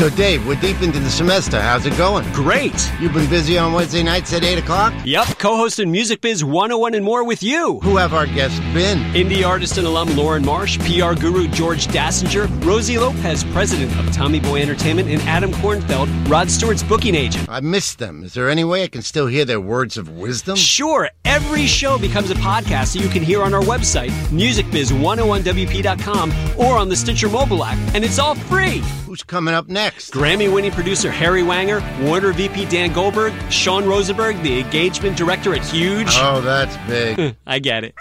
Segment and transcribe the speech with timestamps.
[0.00, 1.60] So, Dave, we're deep into the semester.
[1.60, 2.24] How's it going?
[2.32, 2.90] Great.
[3.00, 4.94] You've been busy on Wednesday nights at 8 o'clock?
[5.04, 7.80] Yep, co-hosting Music Biz 101 and more with you.
[7.80, 8.96] Who have our guests been?
[9.12, 14.40] Indie artist and alum Lauren Marsh, PR guru George Dassinger, Rosie Lopez, president of Tommy
[14.40, 17.46] Boy Entertainment, and Adam Kornfeld, Rod Stewart's booking agent.
[17.50, 18.24] I missed them.
[18.24, 20.56] Is there any way I can still hear their words of wisdom?
[20.56, 26.78] Sure, every show becomes a podcast that you can hear on our website, musicbiz101wp.com, or
[26.78, 28.82] on the Stitcher mobile app, and it's all free.
[29.10, 30.12] Who's coming up next?
[30.12, 35.66] Grammy winning producer Harry Weinger, Warner VP Dan Goldberg, Sean Rosenberg, the engagement director at
[35.66, 36.06] Huge.
[36.12, 37.34] Oh, that's big.
[37.48, 37.96] I get it.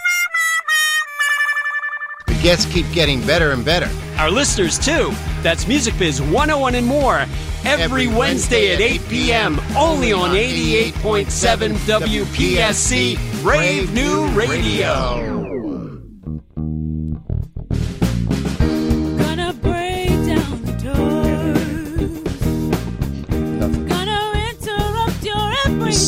[2.27, 3.89] the guests keep getting better and better.
[4.19, 5.09] Our listeners, too.
[5.41, 7.25] That's Music Biz 101 and more.
[7.65, 9.59] Every, Every Wednesday, Wednesday at 8 p.m.
[9.75, 15.68] Only on 88.7 WPSC, Brave New Radio.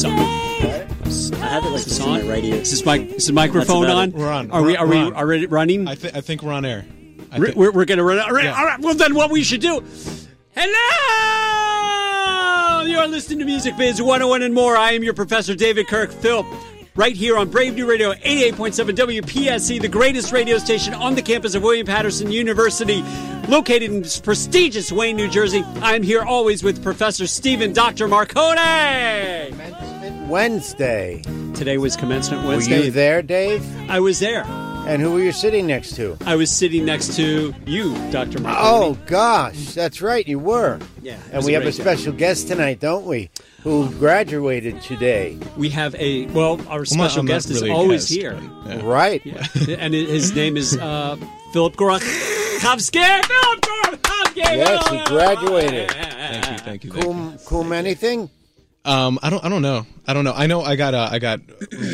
[0.05, 1.41] Every Song.
[1.41, 2.25] I have it like this Is on on?
[2.25, 2.55] my radio.
[2.55, 4.09] Is this, mic- is the microphone on?
[4.09, 4.15] it.
[4.15, 4.51] We're on.
[4.51, 4.73] Are we?
[4.73, 5.13] We're- we we're on.
[5.15, 5.87] already running?
[5.87, 6.85] I, th- I think we're on air.
[7.31, 8.19] I We're, we're, we're gonna run.
[8.19, 8.57] All right, Yeah.
[8.57, 8.79] all right.
[8.79, 9.83] Well, then what we should do?
[10.55, 10.71] Hello!
[12.85, 14.75] You're listening to Music Biz 101 and more.
[14.75, 16.45] I am your professor, David Kirk Philp.
[16.93, 21.55] Right here on Brave New Radio 88.7 WPSC, the greatest radio station on the campus
[21.55, 23.01] of William Paterson University,
[23.47, 25.63] located in prestigious Wayne, New Jersey.
[25.77, 28.09] I'm here always with Professor Stephen Dr.
[28.09, 29.47] Marcone.
[29.51, 31.21] Commencement Wednesday.
[31.55, 32.79] Today was commencement Wednesday.
[32.79, 33.65] Were you there, Dave?
[33.89, 34.43] I was there.
[34.45, 36.17] And who were you sitting next to?
[36.25, 38.39] I was sitting next to you, Dr.
[38.39, 38.55] Marcone.
[38.57, 39.75] Oh, gosh.
[39.75, 40.77] That's right, you were.
[41.01, 41.19] yeah.
[41.31, 41.71] And we have a day.
[41.71, 43.29] special guest tonight, don't we?
[43.63, 45.37] Who graduated today.
[45.55, 48.39] We have a well, our special I'm guest really is always guest, here.
[48.65, 48.81] yeah.
[48.83, 49.23] Right.
[49.25, 49.45] Yeah.
[49.77, 51.15] and his name is uh,
[51.53, 53.01] Philip Gorokhovsky.
[53.27, 54.35] Philip Gorokhovsky.
[54.35, 55.91] Yes, he graduated.
[55.91, 56.91] Thank you, thank you.
[56.91, 57.37] Thank Cool, you.
[57.45, 58.29] cool anything?
[58.83, 59.85] Um, I don't, I don't know.
[60.07, 60.33] I don't know.
[60.33, 61.39] I know I got, uh, I got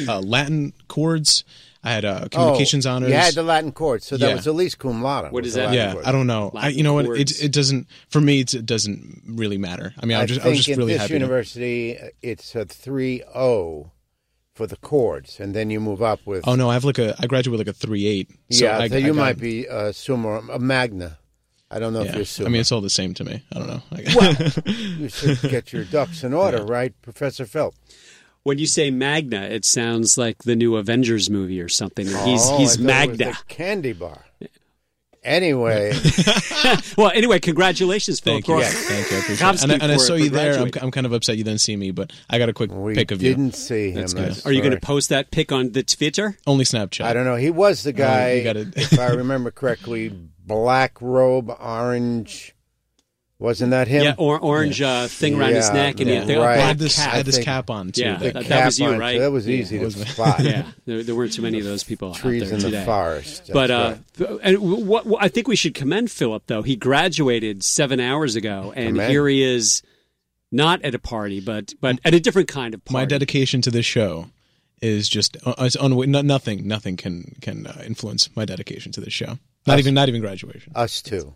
[0.07, 1.43] uh, Latin chords.
[1.87, 3.09] I had uh, communications oh, honors.
[3.09, 4.35] You had the Latin chords, so that Yeah.
[4.35, 5.31] was at least cum laude.
[5.31, 5.65] What was is the that?
[5.67, 6.07] Latin yeah, chords.
[6.07, 6.51] I don't know.
[6.53, 7.05] I, you know what?
[7.05, 8.41] It, it doesn't for me.
[8.41, 9.93] It, it doesn't really matter.
[9.99, 11.13] I mean, I I was just, I think was just at really this happy.
[11.13, 13.91] to- university, uh, it's a three zero
[14.53, 16.45] for the chords, and then you move up with.
[16.47, 17.15] oh no, I have like a.
[17.19, 18.29] I graduated with like a three eight.
[18.51, 21.17] So yeah, I, so I you got- might be a summa, a magna.
[21.69, 23.43] I don't know if you're I mean, it's all the same to me.
[23.53, 23.81] I don't know.
[23.91, 27.77] I- you should get your ducks in order, right, Professor Phelps?
[28.47, 32.07] When you say Magna, it sounds like the new Avengers movie or something.
[32.07, 33.25] and He's Oh, he's I thought it was Magna.
[33.33, 34.23] the candy bar.
[35.21, 35.91] Anyway,
[36.97, 38.45] Well, anyway, congratulations, Philip.
[38.45, 38.65] Thank you.
[38.65, 39.17] Gorok- Thank you.
[39.17, 39.63] I appreciate it.
[39.63, 40.57] And, and, and I saw you there.
[40.57, 40.69] I'm.
[40.81, 43.11] I'm kind of upset you didn't see me, but I got a quick we pic
[43.11, 43.31] of you.
[43.35, 43.95] didn't see him.
[43.95, 46.37] That's that's Are you going to post that pic on the Twitter?
[46.47, 47.03] Only Snapchat.
[47.03, 47.35] I don't know.
[47.35, 50.07] He was the uh, guy, you gotta- if I remember correctly,
[50.45, 52.55] black robe, orange.
[53.39, 54.03] Wasn't that him?
[54.03, 56.59] Yeah, or, orange uh, thing around his neck, and he yeah, had right.
[56.59, 57.13] Had this, cap.
[57.13, 58.01] I had this cap on too.
[58.01, 58.17] Yeah.
[58.17, 59.17] The that- That- was you, on, right?
[59.17, 60.39] So that was easy to wasn't spot.
[60.43, 62.79] Yeah, there, there weren't too many of those people out Trees there in today.
[62.79, 63.37] the forest.
[63.45, 64.39] That's But uh, right.
[64.41, 66.63] and what, what I think we should commend Philip though.
[66.63, 69.11] He graduated seven hours ago, and Commend.
[69.11, 69.83] here he is,
[70.51, 72.93] not at a party, but but at a different kind of party.
[72.95, 74.31] my dedication to this show
[74.81, 76.67] is just uh, it's un- no, nothing.
[76.67, 79.37] Nothing can can uh, influence my dedication to this show.
[79.67, 80.71] Not even not even graduation.
[80.75, 81.35] Us too.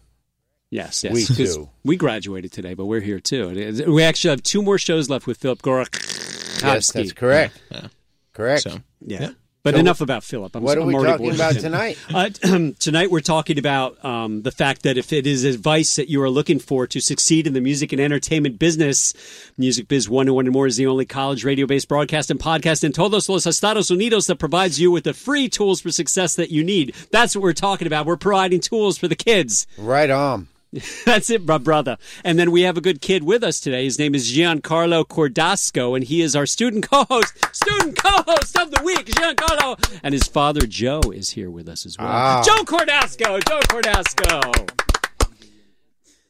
[0.71, 1.13] Yes, yes.
[1.13, 1.69] We 'cause too.
[1.83, 3.49] We graduated today, but we're here too.
[3.87, 6.63] We actually have two more shows left with Philip Gorokhovsky.
[6.63, 7.61] Yes, that's correct.
[7.69, 7.87] Yeah.
[8.33, 8.63] Correct.
[8.63, 9.31] So Yeah.
[9.63, 10.55] But So enough about Philip.
[10.55, 11.95] I'm, what are I'm we talking bored about tonight?
[12.11, 12.29] Uh,
[12.79, 16.31] tonight we're talking about um, the fact that if it is advice that you are
[16.31, 19.13] looking for to succeed in the music and entertainment business,
[19.59, 23.29] Music Biz 101 and more is the only college radio-based broadcast and podcast in todos
[23.29, 26.95] los Estados Unidos that provides you with the free tools for success that you need.
[27.11, 28.07] That's what we're talking about.
[28.07, 29.67] We're providing tools for the kids.
[29.77, 30.47] Right on.
[31.05, 31.97] That's it, my brother.
[32.23, 33.83] And then we have a good kid with us today.
[33.83, 38.81] His name is Giancarlo Cordasco, and he is our student co-host, student co-host of the
[38.81, 39.99] week, Giancarlo.
[40.01, 42.07] And his father, Joe, is here with us as well.
[42.09, 42.43] Ah.
[42.45, 44.69] Joe Cordasco, Joe Cordasco.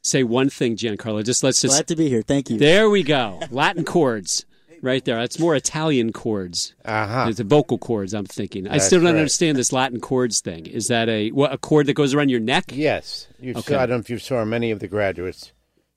[0.01, 1.24] Say one thing, Giancarlo.
[1.24, 1.75] Just let's just.
[1.75, 2.24] Glad to be here.
[2.24, 2.57] Thank you.
[2.57, 3.39] There we go.
[3.51, 4.45] Latin chords.
[4.81, 5.18] Right there.
[5.18, 6.74] That's more Italian chords.
[6.83, 7.25] Uh huh.
[7.30, 8.68] It's the vocal chords, I'm thinking.
[8.68, 9.19] I still don't right.
[9.19, 10.66] understand this Latin chords thing.
[10.66, 12.66] Is that a what a chord that goes around your neck?
[12.69, 13.28] Yes.
[13.39, 13.74] You Okay.
[13.74, 15.51] saw, I don't know if you saw many of the graduates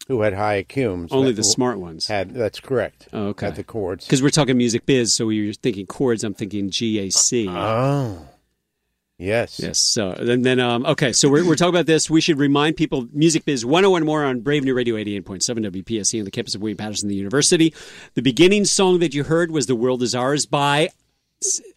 [0.07, 1.13] who had high acumes.
[1.13, 2.07] Only the smart ones.
[2.09, 3.09] Had that's correct.
[3.13, 3.47] Oh, okay.
[3.47, 4.05] Had the chords.
[4.05, 6.23] Because we're talking music biz, so you're thinking chords.
[6.25, 7.47] I'm thinking GAC.
[7.49, 8.29] Oh.
[9.19, 9.61] Yes.
[9.61, 9.81] yes.
[9.81, 11.13] So and then, um, okay.
[11.13, 12.11] So we're, we're talking about this.
[12.11, 16.25] We should remind people Music Biz 101 more on Brave New Radio 88.7 WPSC on
[16.25, 17.73] the campus of William Paterson the University.
[18.15, 20.89] The beginning song that you heard was "The World Is Ours" by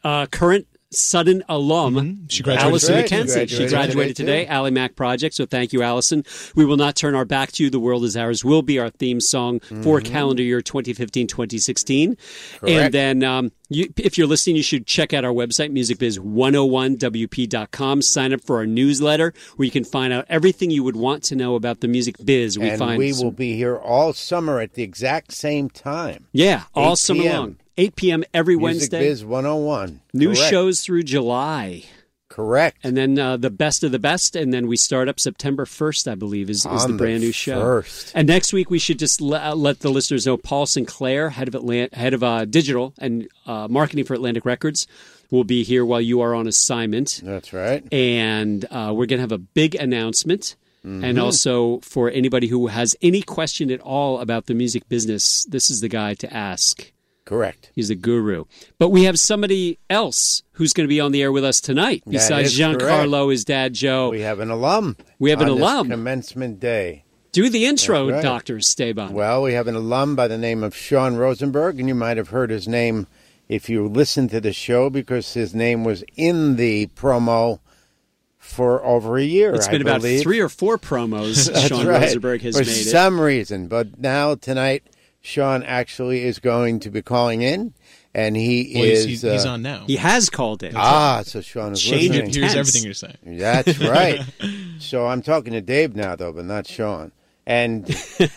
[0.04, 3.07] uh, current Sudden alum, She graduated Allison today.
[3.18, 3.42] McKenzie.
[3.42, 4.51] She She graduated graduated today, today, too.
[4.51, 5.36] Ally Mac Project.
[5.36, 6.24] So thank you, Allison.
[6.56, 7.69] We will not turn our back to you.
[7.69, 12.16] The World Is Ours will be our theme song for calendar year 2015 2016.
[12.66, 18.01] And then um, you, if you're listening, you should check out our website, musicbiz101wp.com.
[18.01, 21.36] Sign up for our newsletter where you can find out everything you would want to
[21.36, 22.57] know about the music biz.
[22.57, 26.28] We and find we some- will be here all summer at the exact same time.
[26.31, 27.57] yeah, all summer long.
[27.77, 28.24] 8 p.m.
[28.33, 29.00] every Music Wednesday.
[29.09, 30.01] Biz 101.
[30.13, 30.50] New Correct.
[30.50, 31.83] shows through July.
[32.29, 32.77] Correct.
[32.83, 36.07] And then uh, the best of the best, and then we start up September first,
[36.07, 37.59] I believe, is, is the the brand new show.
[37.59, 38.12] first.
[38.13, 41.47] And next week we should just le- uh, let the listeners know Paul Sinclair, head
[41.47, 44.85] of Atlant- head of uh, digital and uh, marketing for Atlantic Records,
[45.31, 47.83] will be here while you are on assignment, That's right.
[47.91, 50.56] and uh, we're going to have a big announcement.
[50.85, 51.03] Mm-hmm.
[51.03, 55.69] And also for anybody who has any question at all about the music business, this
[55.69, 56.91] is the guy to ask.
[57.27, 57.71] Correct.
[57.75, 58.45] He's a guru.
[58.79, 62.03] But we have somebody else who's going to be on the air with us tonight
[62.06, 64.09] That besides Giancarlo, his dad Joe.
[64.12, 64.95] We have an alum.
[65.19, 65.89] We have an alum.
[65.89, 67.03] commencement day.
[67.33, 68.24] Do the intro, right.
[68.24, 69.12] Doctor Esteban.
[69.12, 72.29] Well, we have an alum by the name of Sean Rosenberg, and you might have
[72.29, 73.07] heard his name
[73.50, 77.59] if you listened to the show because his name was in the promo
[78.38, 79.53] for over a year.
[79.53, 80.23] It's been about believe.
[80.23, 82.03] three or four promos Sean right.
[82.03, 82.89] Rosenberg has for made it.
[82.89, 83.68] some reason.
[83.68, 84.83] But now tonight,
[85.27, 87.74] Sean actually is going to be calling in,
[88.13, 89.83] and he Well, is he's, he's, he's uh, on now.
[89.85, 90.74] He has called it.
[90.74, 92.29] Ah, so Sean is Change listening.
[92.29, 92.35] it.
[92.35, 92.56] hears Tense.
[92.56, 93.18] everything you're saying.
[93.38, 94.21] That's right.
[94.79, 97.12] so I'm talking to Dave now, though, but not Sean.
[97.45, 97.94] And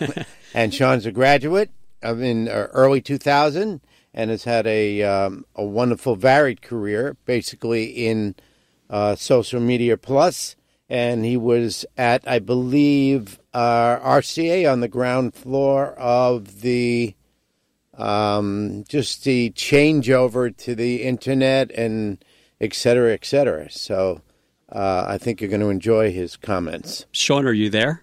[0.54, 1.70] and Sean's a graduate
[2.02, 3.80] of in uh, early 2000
[4.12, 8.34] and has had a um, a wonderful varied career, basically in
[8.88, 10.56] uh, social media plus.
[10.90, 17.14] And he was at, I believe, uh, RCA on the ground floor of the
[17.96, 22.22] um, just the changeover to the internet and
[22.60, 23.70] et cetera, et cetera.
[23.70, 24.20] So
[24.72, 27.06] uh, I think you're going to enjoy his comments.
[27.12, 28.02] Sean, are you there?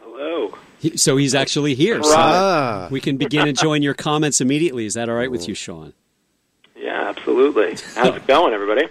[0.00, 0.54] Hello.
[0.78, 2.02] He- so he's actually here.
[2.02, 4.86] So Ah, we can begin enjoying your comments immediately.
[4.86, 5.92] Is that all right with you, Sean?
[6.76, 7.76] Yeah, absolutely.
[7.96, 8.86] How's it going, everybody?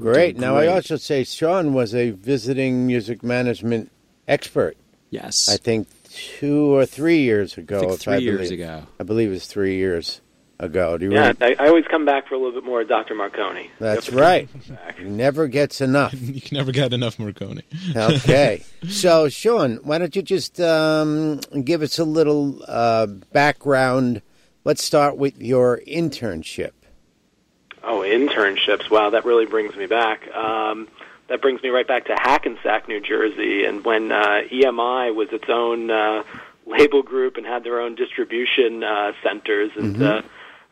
[0.00, 0.36] Great.
[0.38, 3.90] Now, I also say Sean was a visiting music management
[4.28, 4.76] expert,
[5.10, 5.48] Yes.
[5.48, 7.76] I think two or three years ago.
[7.76, 8.60] I think if three years believe.
[8.60, 8.82] ago.
[8.98, 10.20] I believe it was three years
[10.58, 10.96] ago.
[10.98, 11.44] Do you Yeah, remember?
[11.44, 13.14] I, I always come back for a little bit more of Dr.
[13.14, 13.70] Marconi.
[13.78, 14.18] That's Yep.
[14.20, 14.48] right.
[14.98, 16.14] He never gets enough.
[16.20, 17.62] You can never get enough Marconi.
[17.96, 18.64] Okay.
[18.88, 24.22] so, Sean, why don't you just um, give us a little uh, background?
[24.64, 26.70] Let's start with your internship.
[27.86, 28.90] Oh, internships.
[28.90, 30.26] Wow, that really brings me back.
[30.34, 30.88] Um,
[31.28, 35.48] that brings me right back to Hackensack, New Jersey, and when uh, EMI was its
[35.48, 36.24] own uh,
[36.66, 40.22] label group and had their own distribution uh, centers, and uh,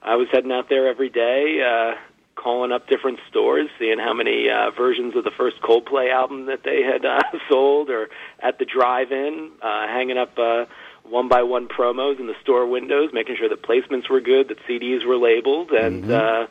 [0.03, 1.95] I was heading out there every day, uh,
[2.35, 6.65] calling up different stores, seeing how many uh, versions of the first Coldplay album that
[6.65, 8.09] they had uh, sold, or
[8.41, 10.37] at the drive-in, uh, hanging up.
[10.37, 10.67] Uh,
[11.05, 14.57] one by one promos in the store windows, making sure that placements were good, that
[14.67, 16.47] CDs were labeled, and uh,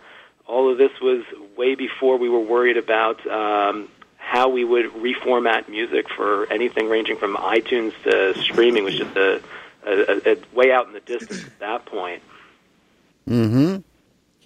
[0.48, 1.24] all of this was
[1.58, 7.18] way before we were worried about um, how we would reformat music for anything ranging
[7.18, 9.42] from iTunes to streaming was just a,
[9.86, 12.22] a, a, way out in the distance at that point.
[13.28, 13.78] Mm-hmm.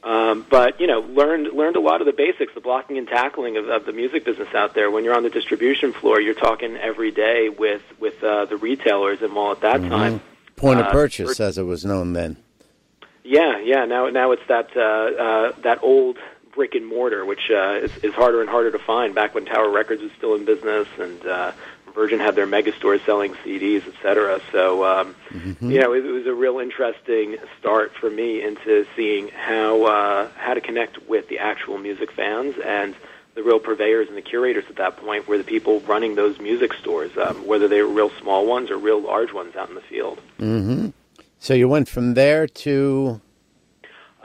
[0.07, 3.57] Um, but you know, learned learned a lot of the basics, the blocking and tackling
[3.57, 4.91] of, of the music business out there.
[4.91, 9.21] When you're on the distribution floor, you're talking every day with with uh, the retailers,
[9.21, 10.21] and while at that time,
[10.57, 12.37] Point of Uh, purchase, as it was known then.
[13.27, 13.83] Yeah, yeah.
[13.83, 16.17] Now, now it's that uh, uh, that old
[16.55, 19.13] brick and mortar, which uh, is, is harder and harder to find.
[19.13, 21.51] Back when Tower Records was still in business, and uh,
[21.93, 24.39] Virgin had their mega stores selling CDs, et cetera.
[24.53, 25.15] So, um,
[25.59, 30.29] you know, it, it was a real interesting start for me into seeing how uh,
[30.37, 32.95] how to connect with the actual music fans and
[33.35, 36.73] the real purveyors and the curators at that point were the people running those music
[36.73, 39.81] stores, um, whether they were real small ones or real large ones out in the
[39.81, 40.19] field.
[40.39, 40.89] Mm-hmm.
[41.39, 43.21] So you went from there to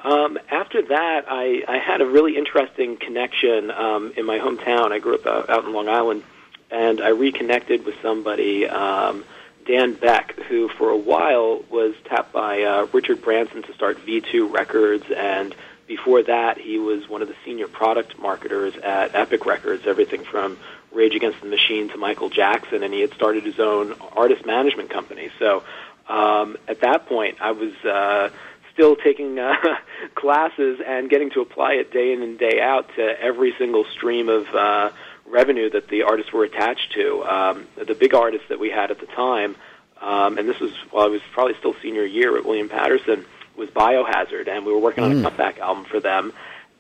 [0.03, 4.91] Um, after that, I, I had a really interesting connection um, in my hometown.
[4.93, 6.25] I grew up uh, out in Long Island,
[6.71, 9.25] and I reconnected with somebody, um,
[9.65, 14.53] Dan Beck, who for a while was tapped by uh, Richard Branson to start V2
[14.53, 15.55] Records, and
[15.87, 20.57] before that, he was one of the senior product marketers at Epic Records, everything from
[20.91, 24.91] Rage Against the Machine to Michael Jackson, and he had started his own artist management
[24.91, 25.31] company.
[25.39, 25.63] So
[26.09, 27.73] um, at that point, I was.
[27.85, 28.31] Uh,
[28.73, 29.55] still taking uh,
[30.15, 34.31] classes and getting to apply it day in and day out to every single stream
[34.31, 34.91] of uh,
[35.27, 37.23] revenue that the artists were attached to.
[37.25, 39.57] Um, the big artists that we had at the time,
[40.01, 43.25] um, and this was while I was probably still senior year at William Paterson,
[43.57, 46.33] was Biohazard, and we were working on a comeback album for them.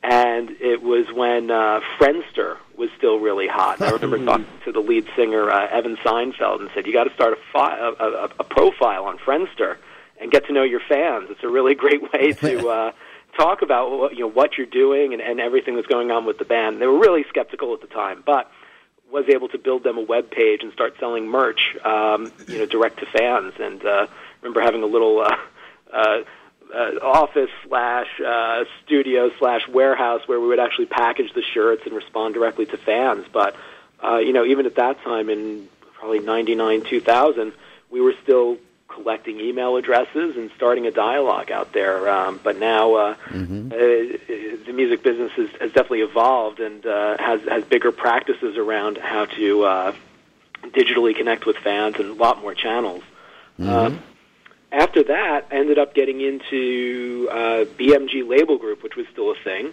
[0.02, 3.80] And it was when uh, Friendster was still really hot.
[3.80, 7.04] And I remember talking to the lead singer uh, Evan Seinfeld and said, "You got
[7.04, 9.76] to start a, fi- a, a, a profile on Friendster
[10.21, 11.28] and get to know your fans.
[11.30, 12.92] It's a really great way to." Uh,
[13.35, 16.37] Talk about what, you know what you're doing and, and everything that's going on with
[16.37, 16.82] the band.
[16.82, 18.50] They were really skeptical at the time, but
[19.11, 22.66] was able to build them a web page and start selling merch, um, you know,
[22.66, 23.54] direct to fans.
[23.59, 24.06] And uh,
[24.42, 25.37] remember having a little uh,
[25.92, 26.16] uh,
[26.75, 31.95] uh, office slash uh, studio slash warehouse where we would actually package the shirts and
[31.95, 33.26] respond directly to fans.
[33.33, 33.57] But
[34.02, 37.52] uh, you know, even at that time in probably '99, 2000,
[37.91, 42.09] we were still collecting email addresses and starting a dialogue out there.
[42.09, 47.43] Um, but now uh, uh, the music business has, has definitely evolved and uh, has
[47.49, 49.95] has bigger practices around how to uh,
[50.64, 53.02] digitally connect with fans and a lot more channels.
[53.59, 54.02] Um,
[54.73, 59.35] after that, I ended up getting into uh, BMG Label Group, which was still a
[59.35, 59.73] thing.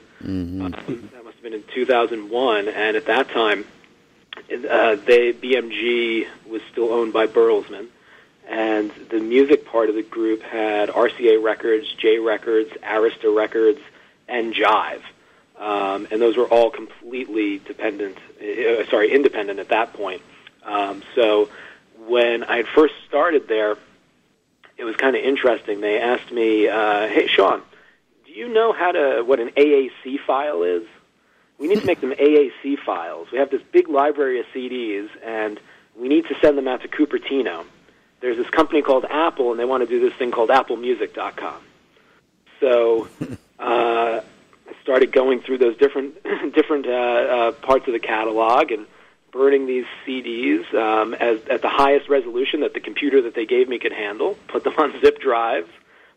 [0.61, 3.65] Um, that must have been in 2001, and at that time,
[4.37, 7.87] uh, they BMG was still owned by Bertelsmann,
[8.47, 13.79] and the music part of the group had RCA Records, J Records, Arista Records,
[14.27, 15.01] and Jive,
[15.57, 18.17] um, and those were all completely dependent.
[18.41, 20.21] Uh, sorry, independent at that point.
[20.63, 21.49] Um, so
[22.05, 23.77] when I had first started there,
[24.79, 25.81] it was kind of interesting.
[25.81, 27.61] They asked me, uh, "Hey, Sean,
[28.25, 30.83] do you know how to what an AAC file is?
[31.59, 33.27] We need to make them AAC files.
[33.31, 35.59] We have this big library of CDs, and
[35.99, 37.65] we need to send them out to Cupertino.
[38.21, 41.61] There's this company called Apple, and they want to do this thing called AppleMusic.com.
[42.59, 43.07] So
[43.59, 48.87] uh, I started going through those different different uh, uh, parts of the catalog and
[49.31, 53.67] burning these CDs um, as, at the highest resolution that the computer that they gave
[53.69, 54.35] me could handle.
[54.47, 55.69] Put them on zip drives.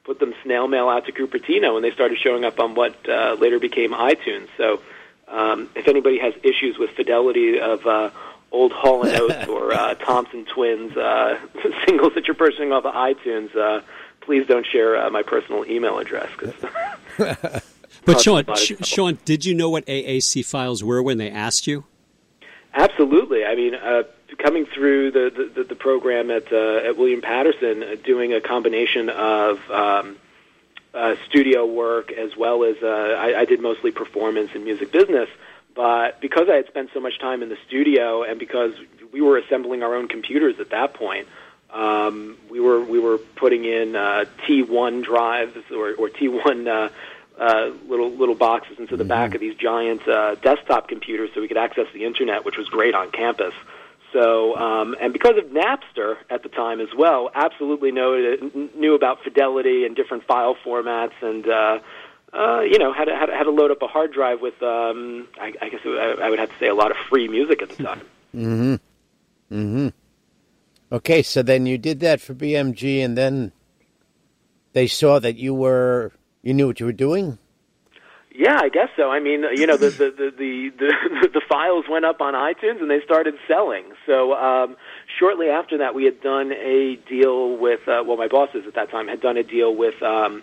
[0.05, 3.37] Put them snail mail out to Cupertino, and they started showing up on what uh,
[3.39, 4.49] later became iTunes.
[4.57, 4.81] So,
[5.29, 8.11] um, if anybody has issues with fidelity of uh,
[8.51, 11.39] old Hall and Oates or uh, Thompson Twins uh,
[11.87, 13.81] singles that you're purchasing off of iTunes, uh,
[14.23, 16.29] please don't share uh, my personal email address.
[16.37, 17.63] 'cause
[18.05, 18.85] But Sean, a lot of Sh- trouble.
[18.85, 21.85] Sean, did you know what AAC files were when they asked you?
[22.75, 23.45] Absolutely.
[23.45, 24.05] I mean, uh,
[24.39, 29.11] coming through the, the, the program at, uh, at William Paterson, uh, doing a combination
[29.11, 30.17] of um,
[30.95, 35.29] uh, studio work as well as uh, I, I did mostly performance and music business.
[35.75, 38.75] But because I had spent so much time in the studio, and because
[39.13, 41.29] we were assembling our own computers at that point,
[41.71, 46.93] um, we were we were putting in uh, T1 drives or, or T1 uh,
[47.39, 51.49] uh, little little boxes into the back of these giant uh, desktop computers so we
[51.49, 53.55] could access the internet, which was great on campus.
[54.13, 58.37] So, um, and because of Napster at the time as well, absolutely know,
[58.77, 61.79] knew about fidelity and different file formats, and uh,
[62.33, 64.63] uh, you know how to, how to how to load up a hard drive with,
[64.63, 67.63] um, I, I guess I, I would have to say a lot of free music
[67.63, 68.03] at the time.
[68.35, 68.81] Mm
[69.51, 69.89] hmm.
[70.91, 73.53] Okay, so then you did that for BMG, and then
[74.75, 76.13] they saw that you were
[76.43, 77.39] you knew what you were doing.
[78.35, 79.11] Yeah, I guess so.
[79.11, 82.81] I mean, you know, the the the the, the, the files went up on iTunes
[82.81, 83.85] and they started selling.
[84.07, 84.77] So um,
[85.19, 88.91] shortly after that, we had done a deal with uh, well, my bosses at that
[88.91, 90.43] time had done a deal with um,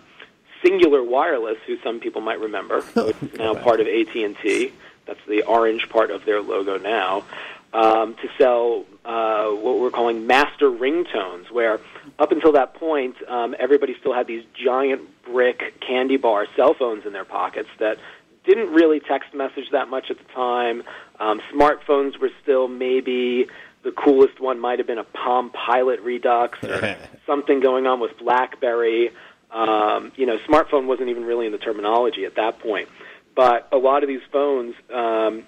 [0.64, 4.72] Cingular Wireless, who some people might remember, who is now part of AT and T.
[5.06, 7.24] That's the orange part of their logo now.
[7.72, 11.80] Um, to sell uh, what we're calling master ringtones, where
[12.18, 17.06] up until that point, um, everybody still had these giant brick candy bar cell phones
[17.06, 17.98] in their pockets that
[18.44, 20.82] didn't really text message that much at the time.
[21.18, 23.46] Um, smartphones were still maybe
[23.82, 28.16] the coolest one might have been a Palm Pilot Redux or something going on with
[28.18, 29.10] BlackBerry.
[29.50, 32.88] Um, you know, smartphone wasn't even really in the terminology at that point.
[33.34, 35.44] But a lot of these phones, um,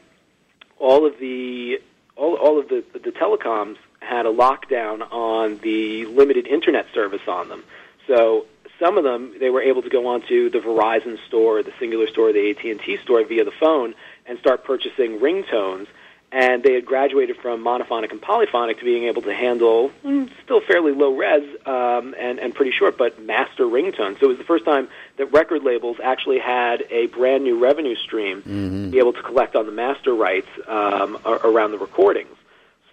[0.79, 1.79] all of the
[2.17, 7.49] all, all of the, the telecoms had a lockdown on the limited internet service on
[7.49, 7.63] them.
[8.07, 8.47] So
[8.79, 12.33] some of them they were able to go onto the Verizon store, the Cingular store,
[12.33, 13.95] the AT&T store via the phone
[14.27, 15.87] and start purchasing ringtones.
[16.35, 20.63] And they had graduated from monophonic and polyphonic to being able to handle mm, still
[20.63, 24.19] fairly low res um, and, and pretty short, but master ringtones.
[24.19, 27.97] So it was the first time that record labels actually had a brand new revenue
[27.97, 32.35] stream to be able to collect on the master rights um, around the recordings.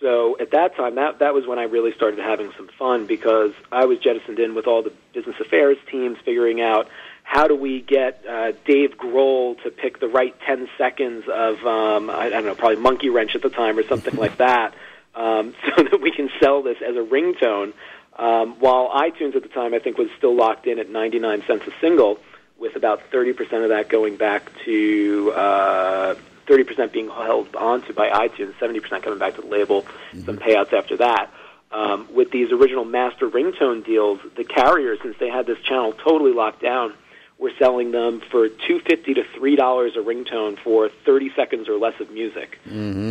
[0.02, 3.52] So at that time, that that was when I really started having some fun because
[3.72, 6.88] I was jettisoned in with all the business affairs teams, figuring out
[7.24, 12.10] how do we get uh, Dave Grohl to pick the right ten seconds of um,
[12.10, 14.74] I, I don't know, probably Monkey Wrench at the time or something like that,
[15.16, 17.74] um, so that we can sell this as a ringtone.
[18.18, 21.66] Um, while iTunes at the time, I think, was still locked in at 99 cents
[21.68, 22.20] a single,
[22.58, 26.16] with about 30% of that going back to uh,
[26.50, 29.86] 30% being held onto by iTunes, 70% coming back to the label,
[30.26, 31.32] some payouts after that.
[31.72, 36.34] Um, with these original master ringtone deals, the carriers, since they had this channel totally
[36.34, 36.94] locked down,
[37.38, 41.78] were selling them for two fifty to three dollars a ringtone for thirty seconds or
[41.78, 42.58] less of music,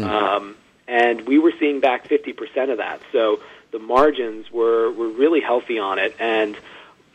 [0.04, 0.56] um,
[0.88, 3.00] and we were seeing back fifty percent of that.
[3.12, 3.40] So
[3.70, 6.56] the margins were were really healthy on it, and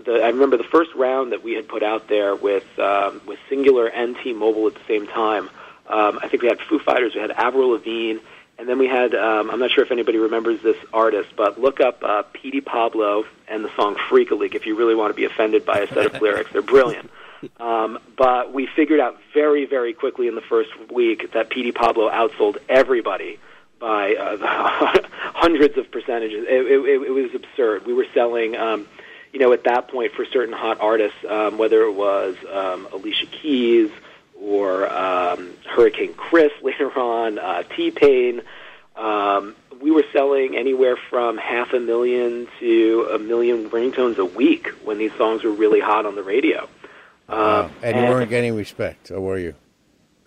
[0.06, 3.40] the, I remember the first round that we had put out there with um, with
[3.50, 5.50] Cingular and T-Mobile at the same time.
[5.94, 8.20] Um, I think we had Foo Fighters, we had Avril Lavigne,
[8.58, 11.80] and then we had um, I'm not sure if anybody remembers this artist, but look
[11.80, 15.66] up uh, Petey Pablo and the song "Freek-a-Leek" if you really want to be offended
[15.66, 16.52] by a set of lyrics.
[16.52, 17.12] They're brilliant.
[17.60, 22.10] Um, but we figured out very, very quickly in the first week that Petey Pablo
[22.10, 23.40] outsold everybody
[23.80, 24.38] by uh,
[25.36, 26.46] hundreds of percentages.
[26.48, 27.86] It, it, it was absurd.
[27.86, 28.88] We were selling, um,
[29.32, 33.26] you know, at that point for certain hot artists, um, whether it was um, Alicia
[33.26, 33.92] Keys
[34.44, 38.42] or um, Hurricane Chris later on, uh, T Pain.
[38.96, 44.68] Um, we were selling anywhere from half a million to a million ringtones a week
[44.84, 46.70] when these songs were really hot on the radio.
[47.28, 47.66] Wow.
[47.66, 49.56] Um, and you weren't getting respect, or were you?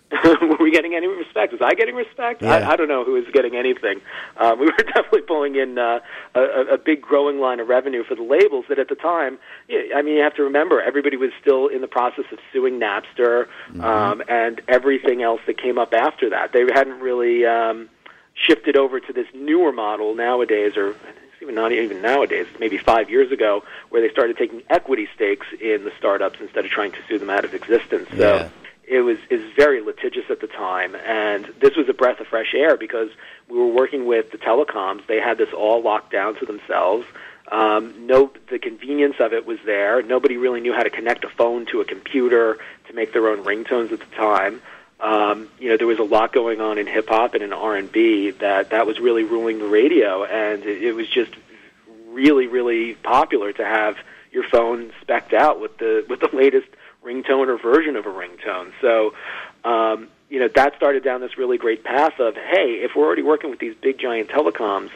[0.23, 1.51] were we getting any respect?
[1.51, 2.41] Was I getting respect?
[2.41, 2.55] Yeah.
[2.55, 3.99] I, I don't know who was getting anything.
[4.37, 5.99] Uh, we were definitely pulling in uh,
[6.33, 9.37] a, a a big growing line of revenue for the labels that at the time,
[9.69, 13.47] I mean, you have to remember, everybody was still in the process of suing Napster
[13.81, 16.53] um, and everything else that came up after that.
[16.53, 17.89] They hadn't really um,
[18.33, 20.95] shifted over to this newer model nowadays, or
[21.41, 25.83] even not even nowadays, maybe five years ago, where they started taking equity stakes in
[25.83, 28.07] the startups instead of trying to sue them out of existence.
[28.11, 28.49] So Yeah.
[28.87, 32.53] It was is very litigious at the time, and this was a breath of fresh
[32.55, 33.09] air because
[33.49, 35.05] we were working with the telecoms.
[35.07, 37.05] They had this all locked down to themselves.
[37.51, 40.01] Um, no, the convenience of it was there.
[40.01, 43.43] Nobody really knew how to connect a phone to a computer to make their own
[43.43, 44.61] ringtones at the time.
[44.99, 47.75] Um, you know, there was a lot going on in hip hop and in R
[47.75, 51.31] and B that that was really ruling the radio, and it, it was just
[52.07, 53.97] really, really popular to have
[54.31, 56.67] your phone specked out with the with the latest
[57.07, 58.71] ringtone or version of a ringtone.
[58.81, 59.13] So,
[59.63, 63.21] um, you know, that started down this really great path of, hey, if we're already
[63.21, 64.89] working with these big giant telecoms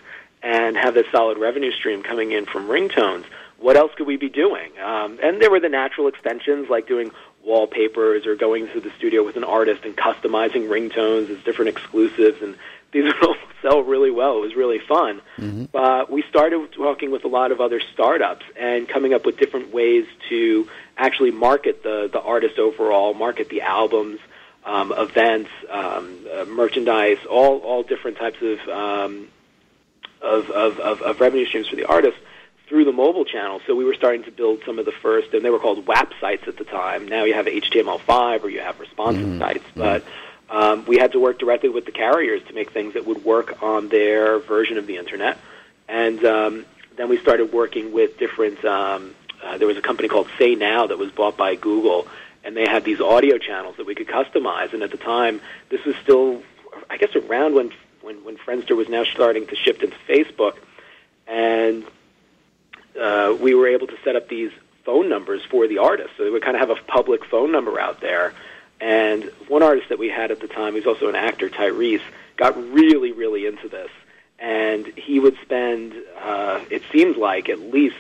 [0.44, 3.24] and have this solid revenue stream coming in from ringtones,
[3.58, 4.72] what else could we be doing?
[4.84, 7.12] Um, and there were the natural extensions like doing
[7.46, 12.42] wallpapers or going to the studio with an artist and customizing ringtones as different exclusives
[12.42, 12.56] and
[12.94, 14.38] these would all sell really well.
[14.38, 15.22] It was really fun.
[15.72, 19.74] But we started talking with a lot of other startups and coming up with different
[19.74, 24.20] ways to actually market the, the artist overall, market the albums,
[24.66, 29.28] um, events, um, uh, merchandise, all, all different types of, um,
[30.22, 32.18] of, of, of, of revenue streams for the artist
[32.68, 33.60] through the mobile channel.
[33.68, 36.14] So we were starting to build some of the first, and they were called WAP
[36.22, 37.08] sites at the time.
[37.08, 40.04] Now you have HTML5 or you have responsive sites, but
[40.52, 43.64] um, we had to work directly with the carriers to make things that would work
[43.64, 45.38] on their version of the internet.
[45.88, 46.66] And um,
[46.98, 48.64] then we started working with different.
[48.66, 52.08] Um, uh, there was a company called Say Now that was bought by Google,
[52.44, 54.74] and they had these audio channels that we could customize.
[54.74, 56.44] And at the time, this was still,
[56.90, 60.58] I guess, around when when, when Friendster was now starting to shift into Facebook,
[61.28, 61.86] and
[63.00, 64.52] uh, we were able to set up these
[64.84, 66.12] phone numbers for the artists.
[66.18, 68.34] So they would kind of have a public phone number out there.
[68.82, 72.02] And one artist that we had at the time, who's also an actor, Tyrese,
[72.36, 73.92] got really, really into this.
[74.40, 77.96] And he would spend, uh, it seems like, at least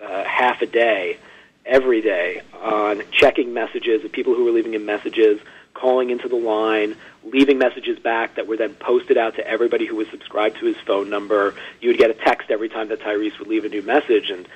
[0.00, 1.16] uh, half a day
[1.64, 5.40] every day on checking messages of people who were leaving him messages,
[5.72, 9.96] calling into the line, leaving messages back that were then posted out to everybody who
[9.96, 11.54] was subscribed to his phone number.
[11.80, 14.46] You would get a text every time that Tyrese would leave a new message, and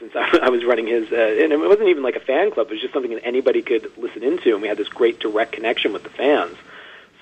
[0.00, 2.68] since I, I was running his, uh, and it wasn't even like a fan club;
[2.68, 5.52] it was just something that anybody could listen into, and we had this great direct
[5.52, 6.56] connection with the fans.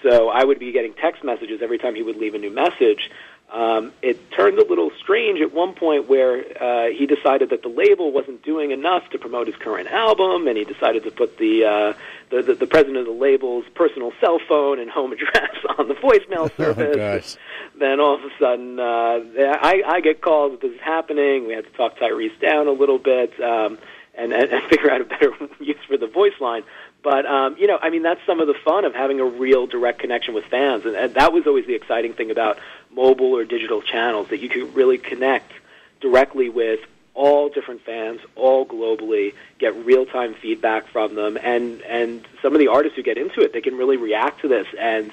[0.02, 3.10] So I would be getting text messages every time he would leave a new message.
[3.50, 7.70] Um, it turned a little strange at one point where uh, he decided that the
[7.70, 11.64] label wasn't doing enough to promote his current album, and he decided to put the,
[11.64, 15.88] uh, the, the the president of the label's personal cell phone and home address on
[15.88, 16.96] the voicemail service.
[16.96, 17.36] gosh.
[17.78, 19.20] then all of a sudden, uh,
[19.62, 21.46] I, I get calls that this is happening.
[21.46, 23.78] We had to talk Tyrese down a little bit um,
[24.14, 26.64] and, and, and figure out a better use for the voice line.
[27.02, 29.66] But um, you know, I mean, that's some of the fun of having a real
[29.66, 32.58] direct connection with fans, and, and that was always the exciting thing about
[32.98, 35.52] mobile or digital channels that you can really connect
[36.00, 36.80] directly with
[37.14, 42.58] all different fans, all globally, get real time feedback from them, and and some of
[42.58, 45.10] the artists who get into it, they can really react to this and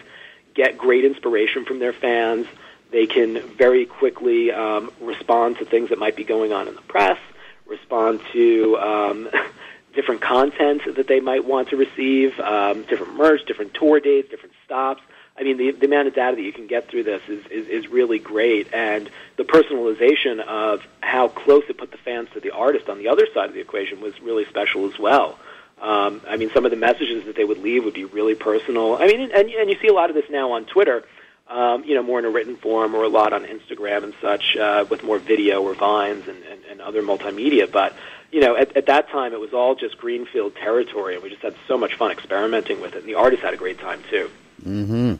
[0.56, 2.48] get great inspiration from their fans.
[2.92, 6.82] They can very quickly um, respond to things that might be going on in the
[6.82, 7.20] press,
[7.68, 9.30] respond to um,
[9.96, 14.54] different content that they might want to receive, um, different merch, different tour dates, different
[14.64, 15.02] stops.
[15.38, 17.68] I mean, the, the amount of data that you can get through this is, is,
[17.68, 22.52] is really great, and the personalization of how close it put the fans to the
[22.52, 25.38] artist on the other side of the equation was really special as well.
[25.82, 28.96] Um, I mean, some of the messages that they would leave would be really personal.
[28.96, 31.04] I mean, and, and you see a lot of this now on Twitter,
[31.50, 34.56] um, you know, more in a written form or a lot on Instagram and such
[34.56, 37.70] uh, with more video or vines and, and, and other multimedia.
[37.70, 37.94] But,
[38.32, 41.42] you know, at, at that time it was all just greenfield territory, and we just
[41.42, 44.30] had so much fun experimenting with it, and the artists had a great time too.
[44.64, 45.14] Mm-hmm.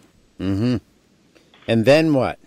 [0.44, 0.78] Mm-hmm.
[1.68, 2.40] And then what?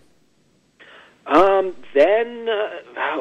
[1.26, 2.68] Um, then, uh,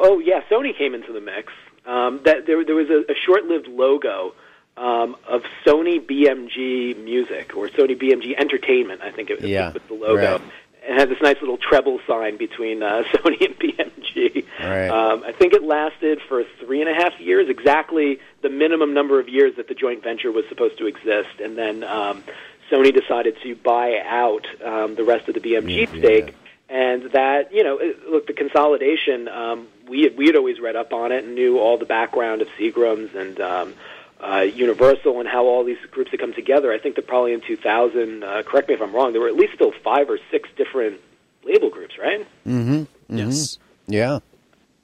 [0.02, 1.52] oh yeah, Sony came into the mix.
[1.86, 4.34] Um, that there, there was a, a short-lived logo
[4.76, 9.00] um, of Sony BMG Music or Sony BMG Entertainment.
[9.02, 10.32] I think it, Yeah, was the logo.
[10.38, 10.40] right.
[10.82, 14.44] It had this nice little treble sign between uh, Sony and BMG.
[14.60, 14.88] Right.
[14.88, 19.18] Um, I think it lasted for three and a half years, exactly the minimum number
[19.20, 22.22] of years that the joint venture was supposed to exist, and then um,
[22.70, 26.26] Sony decided to buy out um, the rest of the BMG Yeah, stake.
[26.26, 26.32] yeah.
[26.70, 30.76] And that, you know, it- look, the consolidation, um, we had, we had always read
[30.76, 33.74] up on it and knew all the background of Seagram's and um,
[34.20, 36.70] uh, Universal and how all these groups had come together.
[36.72, 39.36] I think that probably in 2000, uh, correct me if I'm wrong, there were at
[39.36, 41.00] least still five or six different
[41.44, 42.26] label groups, right?
[42.46, 43.16] Mm-hmm.
[43.16, 43.58] Yes.
[43.86, 44.18] Yeah.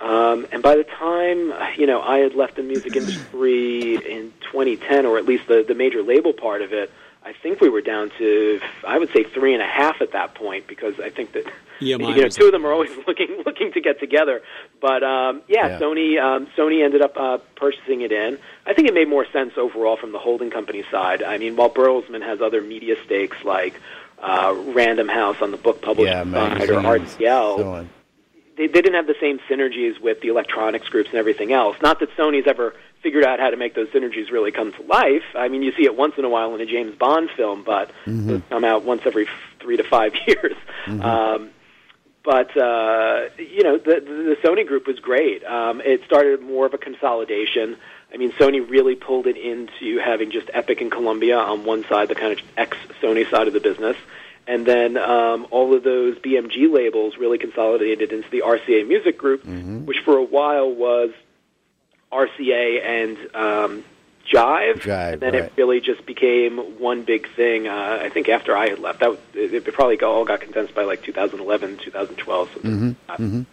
[0.00, 5.06] Um, and by the time you know I had left the music industry in 2010,
[5.06, 6.90] or at least the the major label part of it,
[7.24, 10.34] I think we were down to I would say three and a half at that
[10.34, 11.46] point because I think that
[11.80, 14.42] EMI you know two of them are always looking looking to get together.
[14.80, 15.78] But um, yeah, Yeah.
[15.80, 18.38] Sony um, Sony ended up uh, purchasing it in.
[18.66, 21.22] I think it made more sense overall from the holding company side.
[21.22, 23.80] I mean, while Bertelsmann has other media stakes like
[24.22, 27.86] uh, Random House on the book publishing Yeah, side or magazines, RTL, so
[28.56, 31.76] they, they didn't have the same synergies with the electronics groups and everything else.
[31.82, 35.22] Not that Sony's ever figured out how to make those synergies really come to life.
[35.36, 37.92] I mean, you see it once in a while in a James Bond film, but
[38.26, 39.28] those come out once every
[39.60, 40.56] three to five years.
[41.04, 41.50] Um,
[42.24, 45.44] but uh, you know, the, the Sony group was great.
[45.44, 47.76] Um, it started more of a consolidation.
[48.12, 52.08] I mean, Sony really pulled it into having just Epic and Columbia on one side,
[52.08, 53.96] the kind of ex-Sony side of the business,
[54.46, 59.44] and then um, all of those BMG labels really consolidated into the RCA Music Group,
[59.84, 61.10] which for a while was
[62.14, 63.84] RCA and um,
[64.32, 65.42] Jive, Jive, and then right.
[65.44, 67.66] it really just became one big thing.
[67.68, 70.74] Uh, I think after I had left, that it, it probably got, all got condensed
[70.74, 72.50] by like 2011, 2012.
[72.52, 73.46] something like that.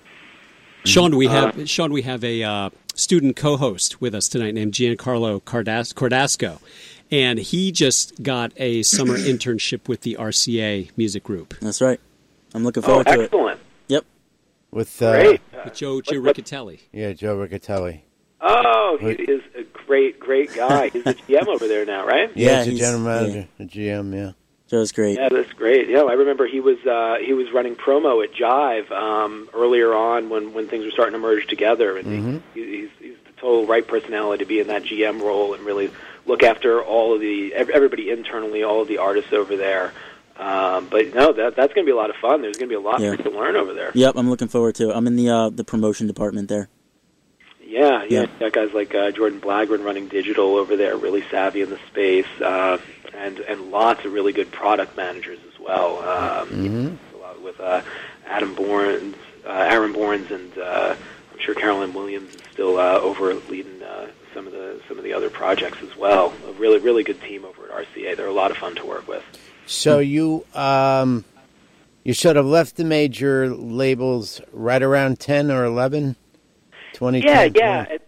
[0.85, 5.41] Sean, we have Sean, we have a uh, student co-host with us tonight named Giancarlo
[5.43, 6.59] Cardas- Cordasco,
[7.11, 11.99] and he just got a summer internship with the RCA Music Group That's right.
[12.55, 13.23] I'm looking Oh, forward to it.
[13.25, 13.59] excellent!
[13.89, 14.05] Yep.
[14.71, 15.41] With uh, Great.
[15.65, 16.79] with Joe what- Riccitelli.
[16.91, 18.01] Yeah, Joe Riccitelli.
[18.41, 20.89] Oh, he is a great, great guy.
[20.89, 22.31] He's the GM over there now, right?
[22.35, 24.13] Yeah, Yeah, he's a general manager, a GM.
[24.15, 24.31] Yeah.
[24.67, 25.17] Joe's great.
[25.17, 25.89] Yeah, that's great.
[25.89, 30.29] Yeah, I remember he was uh, he was running promo at Jive um, earlier on
[30.29, 33.85] when when things were starting to merge together, and he, he's he's the total right
[33.85, 35.91] personality to be in that GM role and really
[36.25, 39.91] look after all of the ev- everybody internally, all of the artists over there.
[40.37, 42.41] Um, but no, that that's going to be a lot of fun.
[42.41, 43.17] There's going to be a lot Yeah.
[43.17, 43.91] to learn over there.
[43.93, 44.93] Yep, I'm looking forward to it.
[44.95, 46.69] I'm in the uh, the promotion department there.
[47.71, 48.21] Yeah, yeah.
[48.21, 48.25] Yeah.
[48.39, 52.27] Got guys like uh, Jordan Blagren running digital over there, really savvy in the space,
[52.41, 52.79] uh,
[53.13, 55.99] and and lots of really good product managers as well.
[55.99, 57.81] Um, lot with uh,
[58.27, 60.95] Adam Bournes, uh, Aaron Bournes, and uh,
[61.31, 65.05] I'm sure Carolyn Williams is still uh, over leading uh, some of the some of
[65.05, 66.33] the other projects as well.
[66.47, 68.17] A really really good team over at RCA.
[68.17, 69.23] They're a lot of fun to work with.
[69.65, 71.23] So you um,
[72.03, 76.17] you sort of left the major labels right around ten or eleven.
[77.01, 77.21] Twenty.
[77.21, 77.85] Yeah, yeah.
[77.89, 78.01] At,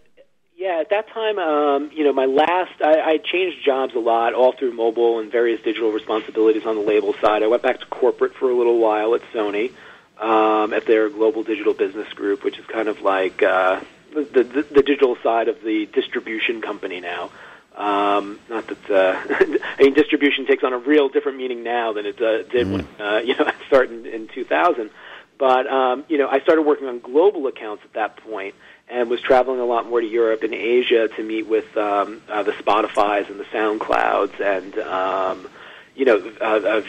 [0.56, 4.34] yeah, at that time, um, you know, my last, I, I changed jobs a lot,
[4.34, 7.42] all through mobile and various digital responsibilities on the label side.
[7.42, 9.72] I went back to corporate for a little while at Sony,
[10.20, 13.80] um, at their global digital business group, which is kind of like uh,
[14.14, 17.32] the, the, the digital side of the distribution company now.
[17.74, 22.06] Um, not that uh, I mean, distribution takes on a real different meaning now than
[22.06, 24.90] it uh, did when uh, you know I started in, in 2000.
[25.38, 28.54] But um, you know, I started working on global accounts at that point,
[28.88, 32.42] and was traveling a lot more to Europe and Asia to meet with um, uh,
[32.42, 35.48] the Spotify's and the SoundClouds and um,
[35.94, 36.86] you know uh, of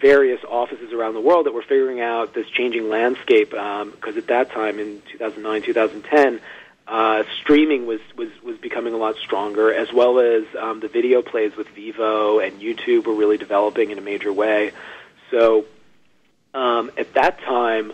[0.00, 3.50] various offices around the world that were figuring out this changing landscape.
[3.50, 6.40] Because at that time, in 2009, 2010.
[6.88, 11.22] Uh, streaming was, was, was becoming a lot stronger, as well as um, the video
[11.22, 14.72] plays with Vevo and YouTube were really developing in a major way.
[15.30, 15.66] So
[16.52, 17.92] um, at that time,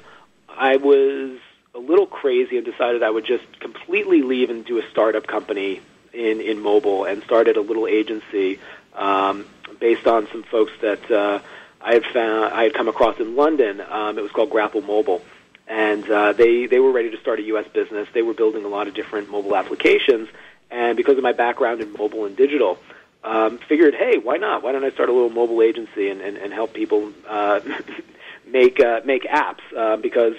[0.49, 1.39] I was
[1.77, 5.83] a little crazy and decided I would just completely leave and do a startup company
[6.13, 8.59] in in mobile and started a little agency
[8.95, 9.45] um,
[9.79, 11.41] based on some folks that uh,
[11.81, 13.83] I had found I had come across in London.
[13.83, 15.23] Um, it was called Grapple Mobile,
[15.69, 17.69] and uh, they they were ready to start a U.S.
[17.69, 18.09] business.
[18.15, 20.29] They were building a lot of different mobile applications,
[20.71, 22.79] and because of my background in mobile and digital.
[23.25, 24.63] Um, figured, hey, why not?
[24.63, 27.59] Why don't I start a little mobile agency and, and, and help people uh,
[28.47, 29.63] make uh, make apps?
[29.77, 30.37] Uh, because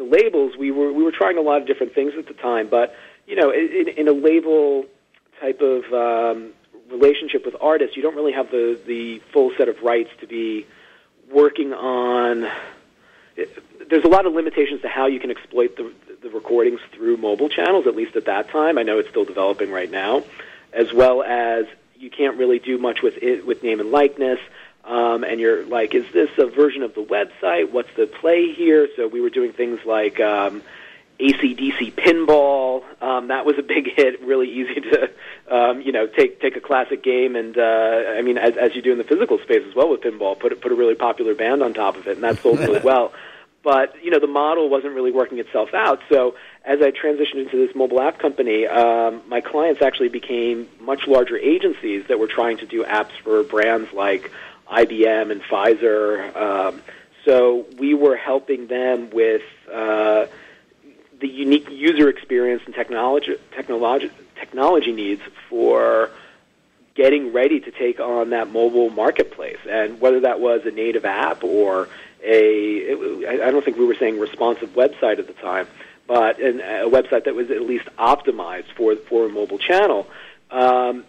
[0.00, 2.68] the labels we were we were trying a lot of different things at the time,
[2.68, 2.94] but
[3.26, 4.86] you know, in, in a label
[5.40, 6.52] type of um,
[6.90, 10.66] relationship with artists, you don't really have the the full set of rights to be
[11.30, 12.50] working on.
[13.36, 17.18] It, There's a lot of limitations to how you can exploit the the recordings through
[17.18, 17.86] mobile channels.
[17.86, 20.24] At least at that time, I know it's still developing right now,
[20.72, 21.66] as well as
[21.98, 24.40] you can't really do much with it with name and likeness.
[24.90, 27.70] Um, and you're like, is this a version of the website?
[27.70, 28.88] What's the play here?
[28.96, 30.64] So we were doing things like um,
[31.20, 32.82] AC/DC pinball.
[33.00, 34.20] Um, that was a big hit.
[34.20, 35.10] Really easy to,
[35.48, 38.82] um, you know, take take a classic game and uh, I mean, as, as you
[38.82, 41.62] do in the physical space as well with pinball, put put a really popular band
[41.62, 43.12] on top of it, and that sold really well.
[43.62, 46.00] But you know, the model wasn't really working itself out.
[46.08, 51.06] So as I transitioned into this mobile app company, um, my clients actually became much
[51.06, 54.32] larger agencies that were trying to do apps for brands like
[54.70, 56.34] IBM and Pfizer.
[56.36, 56.82] Um,
[57.24, 60.26] so we were helping them with uh,
[61.20, 66.10] the unique user experience and technology, technology, technology needs for
[66.94, 69.58] getting ready to take on that mobile marketplace.
[69.68, 71.88] And whether that was a native app or
[72.22, 75.66] a, I don't think we were saying responsive website at the time,
[76.06, 80.06] but an, a website that was at least optimized for for a mobile channel.
[80.50, 81.04] Um,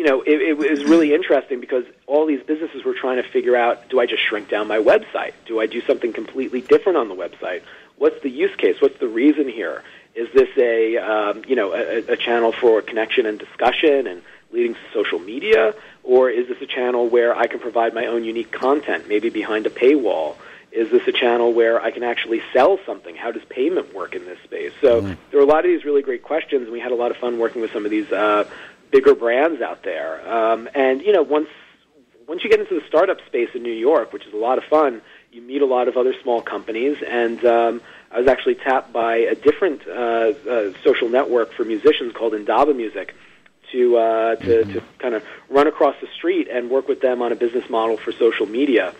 [0.00, 3.54] you know, it, it was really interesting because all these businesses were trying to figure
[3.54, 5.34] out: Do I just shrink down my website?
[5.44, 7.60] Do I do something completely different on the website?
[7.98, 8.76] What's the use case?
[8.80, 9.82] What's the reason here?
[10.14, 14.72] Is this a um, you know a, a channel for connection and discussion and leading
[14.72, 18.50] to social media, or is this a channel where I can provide my own unique
[18.50, 20.36] content, maybe behind a paywall?
[20.72, 23.16] Is this a channel where I can actually sell something?
[23.16, 24.72] How does payment work in this space?
[24.80, 25.14] So Mm-hmm.
[25.30, 27.16] there were a lot of these really great questions, and we had a lot of
[27.16, 28.48] fun working with some of these uh,
[28.90, 30.28] bigger brands out there.
[30.30, 31.48] Um, and you know, once
[32.26, 34.64] once you get into the startup space in New York, which is a lot of
[34.64, 36.96] fun, you meet a lot of other small companies.
[37.06, 39.90] And um, I was actually tapped by a different uh,
[40.48, 43.16] uh, social network for musicians called Indaba Music
[43.72, 47.32] to uh, to, to kind of run across the street and work with them on
[47.32, 48.94] a business model for social media.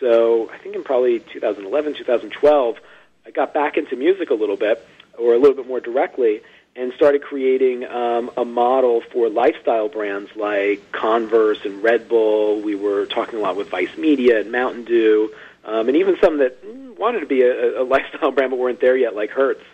[0.00, 2.76] So I think in probably 2011, 2012,
[3.24, 4.86] I got back into music a little bit,
[5.18, 6.42] or a little bit more directly,
[6.76, 12.60] and started creating um, a model for lifestyle brands like Converse and Red Bull.
[12.60, 15.34] We were talking a lot with Vice Media and Mountain Dew,
[15.64, 16.58] um, and even some that
[16.98, 19.64] wanted to be a, a lifestyle brand but weren't there yet, like Hertz.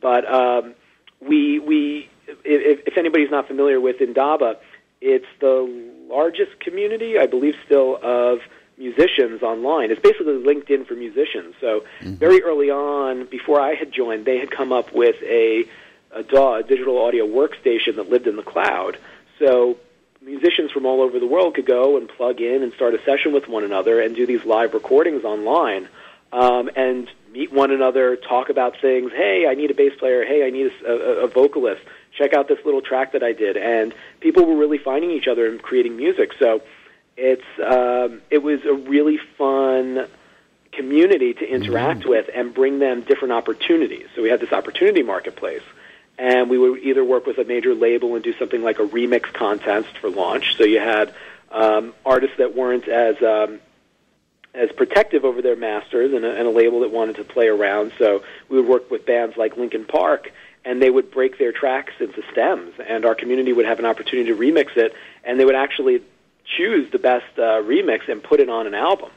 [0.00, 0.74] But um,
[1.20, 4.56] we we if, if anybody's not familiar with Indaba,
[5.00, 8.40] it's the largest community, I believe, still of
[8.78, 9.90] musicians online.
[9.90, 11.54] It's basically LinkedIn for musicians.
[11.60, 15.66] So very early on, before I had joined, they had come up with a
[16.16, 18.98] a DAW, a digital audio workstation that lived in the cloud.
[19.38, 19.76] So
[20.22, 23.32] musicians from all over the world could go and plug in and start a session
[23.32, 25.88] with one another and do these live recordings online
[26.32, 29.12] um, and meet one another, talk about things.
[29.12, 30.24] Hey, I need a bass player.
[30.24, 31.82] Hey, I need a, a, a vocalist.
[32.12, 33.56] Check out this little track that I did.
[33.56, 36.32] And people were really finding each other and creating music.
[36.38, 36.62] So
[37.16, 40.06] it's um, it was a really fun
[40.72, 44.06] community to interact with and bring them different opportunities.
[44.14, 45.62] So we had this opportunity marketplace,
[46.18, 49.24] and we would either work with a major label and do something like a remix
[49.32, 50.56] contest for launch.
[50.56, 51.14] So you had
[51.50, 53.60] um, artists that weren't as um,
[54.54, 57.92] as protective over their masters, and a, and a label that wanted to play around.
[57.98, 60.32] So we would work with bands like Linkin Park,
[60.64, 64.30] and they would break their tracks into stems, and our community would have an opportunity
[64.30, 66.02] to remix it, and they would actually
[66.56, 69.10] choose the best uh, remix and put it on an album.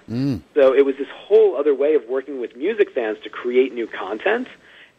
[0.55, 3.87] So it was this whole other way of working with music fans to create new
[3.87, 4.47] content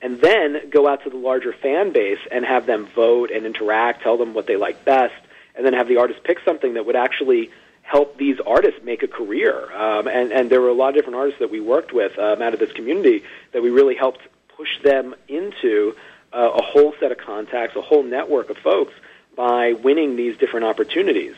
[0.03, 4.03] and then go out to the larger fan base and have them vote and interact,
[4.03, 5.15] tell them what they like best,
[5.55, 7.51] and then have the artist pick something that would actually
[7.83, 9.71] help these artists make a career.
[9.73, 12.41] Um, and, and there were a lot of different artists that we worked with um,
[12.41, 14.21] out of this community that we really helped
[14.57, 15.97] push them into
[16.33, 18.95] uh, a whole set of contacts, a whole network of folks
[19.37, 21.35] by winning these different opportunities.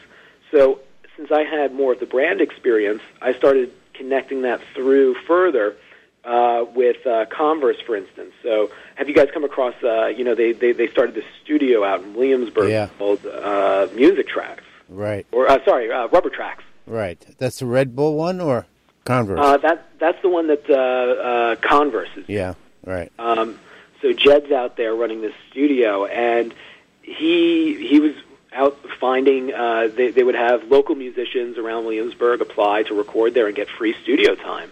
[0.50, 0.80] So
[1.16, 5.76] since I had more of the brand experience, I started connecting that through further
[6.24, 8.32] uh, with uh, Converse, for instance.
[8.42, 11.84] So have you guys come across, uh, you know, they, they, they started this studio
[11.84, 12.88] out in Williamsburg Yeah.
[12.98, 16.64] called uh, Music Tracks, Right, or uh, sorry, uh, Rubber Tracks.
[16.86, 17.18] right.
[17.38, 18.66] That's the Red Bull one or
[19.04, 19.40] Converse?
[19.40, 22.54] Uh, that, that's the one that uh, uh, Converse is yeah,
[22.84, 23.10] right.
[23.18, 23.58] Um,
[24.00, 26.54] so Jed's out there running this studio, and
[27.02, 28.12] he he was
[28.52, 33.46] out finding uh, they, they would have local musicians around Williamsburg apply to record there
[33.48, 34.70] and get free studio time.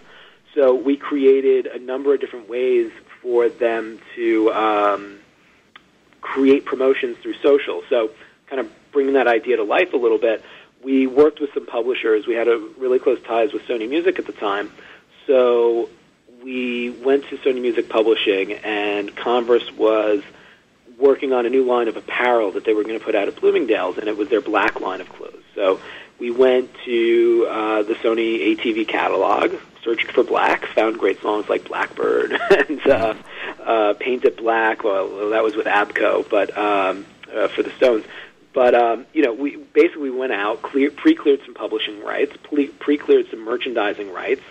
[0.53, 5.19] So we created a number of different ways for them to um,
[6.19, 7.83] create promotions through social.
[7.89, 8.11] So
[8.47, 10.43] kind of bringing that idea to life a little bit,
[10.83, 12.27] we worked with some publishers.
[12.27, 14.71] We had a really close ties with Sony Music at the time.
[15.27, 15.89] So
[16.43, 20.23] we went to Sony Music Publishing, and Converse was
[20.97, 23.35] working on a new line of apparel that they were going to put out at
[23.39, 25.43] Bloomingdale's, and it was their black line of clothes.
[25.55, 25.79] So
[26.19, 31.65] we went to uh, the Sony ATV catalog, searched for black, found great songs like
[31.67, 32.33] Blackbird
[32.69, 33.13] and uh,
[33.63, 34.83] uh, Paint It Black.
[34.83, 38.05] Well, that was with ABKCO, but um, uh, for the Stones.
[38.53, 42.35] But um, you know, we basically went out, clear, pre-cleared some publishing rights,
[42.79, 44.41] pre-cleared some merchandising rights,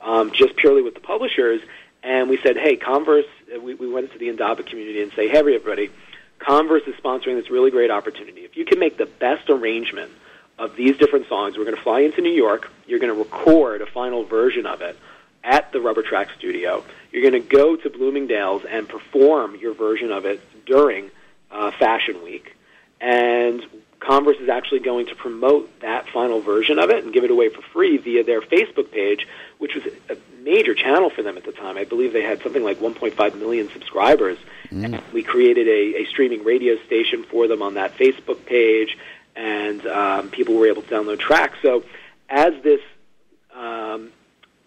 [0.00, 1.60] um, just purely with the publishers,
[2.02, 3.26] and we said, hey, Converse.
[3.54, 5.90] uh, We, we went to the Indaba community and say, hey, everybody,
[6.38, 8.42] Converse is sponsoring this really great opportunity.
[8.42, 10.12] If you can make the best arrangement
[10.58, 12.70] of these different songs, we're going to fly into New York.
[12.86, 14.98] You're going to record a final version of it
[15.44, 16.84] at the Rubber Track Studio.
[17.12, 21.10] You're going to go to Bloomingdale's and perform your version of it during
[21.50, 22.54] uh, Fashion Week.
[23.00, 23.64] And
[24.00, 27.48] Converse is actually going to promote that final version of it and give it away
[27.48, 29.26] for free via their Facebook page,
[29.58, 31.76] which was a major channel for them at the time.
[31.76, 34.38] I believe they had something like 1.5 million subscribers.
[34.70, 38.96] And we created a, a streaming radio station for them on that Facebook page,
[39.38, 41.56] and um, people were able to download tracks.
[41.62, 41.84] So
[42.28, 42.80] as this
[43.54, 44.10] um,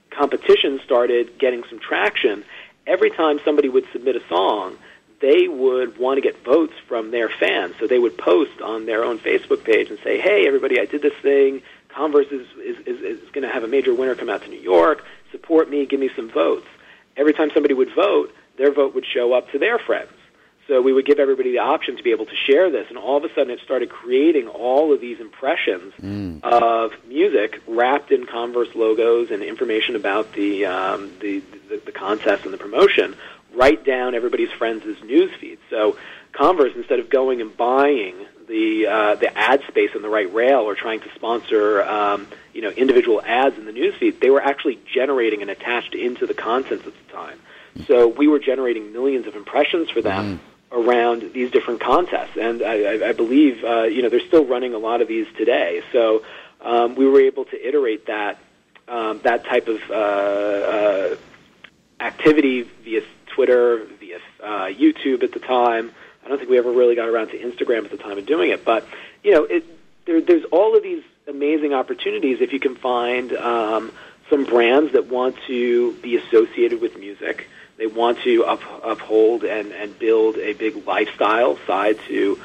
[0.09, 2.45] competition started getting some traction,
[2.87, 4.77] every time somebody would submit a song,
[5.19, 7.75] they would want to get votes from their fans.
[7.79, 11.01] So they would post on their own Facebook page and say, "Hey, everybody, I did
[11.01, 11.61] this thing.
[11.89, 14.59] Converse is is, is, is going to have a major winner come out to New
[14.59, 15.03] York.
[15.31, 15.85] Support me.
[15.85, 16.67] Give me some votes."
[17.17, 20.13] Every time somebody would vote, their vote would show up to their friends.
[20.71, 23.17] So we would give everybody the option to be able to share this, and all
[23.17, 25.93] of a sudden it started creating all of these impressions
[26.43, 32.45] of music wrapped in Converse logos and information about the, um, the, the the contest
[32.45, 33.17] and the promotion,
[33.53, 35.59] right down everybody's friends' news feed.
[35.69, 35.97] So
[36.31, 38.15] Converse, instead of going and buying
[38.47, 42.61] the uh, the ad space in the right rail or trying to sponsor um, you
[42.61, 46.33] know individual ads in the news feed, they were actually generating and attached into the
[46.33, 47.41] content at the time.
[47.87, 50.39] So we were generating millions of impressions for them
[50.71, 54.77] around these different contests, and I, I, believe uh, you know they're still running a
[54.77, 55.83] lot of these today.
[55.91, 56.23] So
[56.61, 58.39] um, we were able to iterate that
[58.87, 61.15] um, that type of uh, uh,
[61.99, 65.91] activity via Twitter, via uh, YouTube at the time.
[66.23, 68.51] I don't think we ever really got around to Instagram at the time of doing
[68.51, 68.85] it, but
[69.23, 69.65] you know, it,
[70.05, 73.91] there, there's all of these amazing opportunities if you can find um,
[74.29, 77.47] some brands that want to be associated with music.
[77.81, 82.39] They want to up, uphold and, and build a big lifestyle side to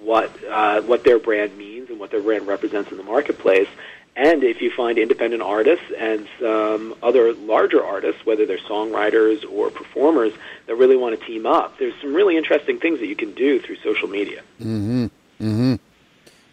[0.00, 3.68] what uh, what their brand means and what their brand represents in the marketplace.
[4.16, 9.70] And if you find independent artists and some other larger artists, whether they're songwriters or
[9.70, 10.34] performers,
[10.66, 13.60] that really want to team up, there's some really interesting things that you can do
[13.60, 14.42] through social media.
[14.60, 15.04] Mm-hmm.
[15.40, 15.74] Mm-hmm.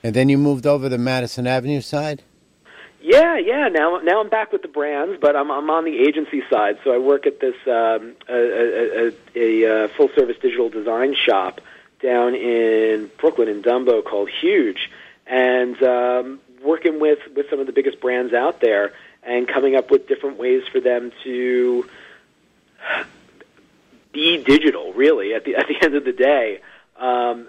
[0.02, 2.24] And then you moved over the Madison Avenue side.
[3.02, 3.70] Yeah, yeah.
[3.70, 6.80] Now, now I'm back with the brands, but I'm I'm on the agency side.
[6.84, 9.14] So I work at this um, a, a, a,
[9.64, 11.62] a uh, full service digital design shop
[12.02, 14.90] down in Brooklyn in Dumbo called Huge,
[15.26, 18.92] and um, working with with some of the biggest brands out there
[19.24, 21.88] and coming up with different ways for them to
[24.12, 24.92] be digital.
[24.92, 26.60] Really, at the at the end of the day.
[27.00, 27.48] Um,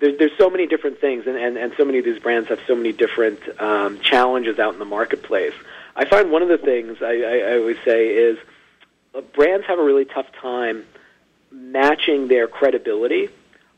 [0.00, 2.60] there, there's so many different things, and, and, and so many of these brands have
[2.66, 5.54] so many different um, challenges out in the marketplace.
[5.96, 8.38] I find one of the things I, I, I always say is
[9.14, 10.84] uh, brands have a really tough time
[11.50, 13.30] matching their credibility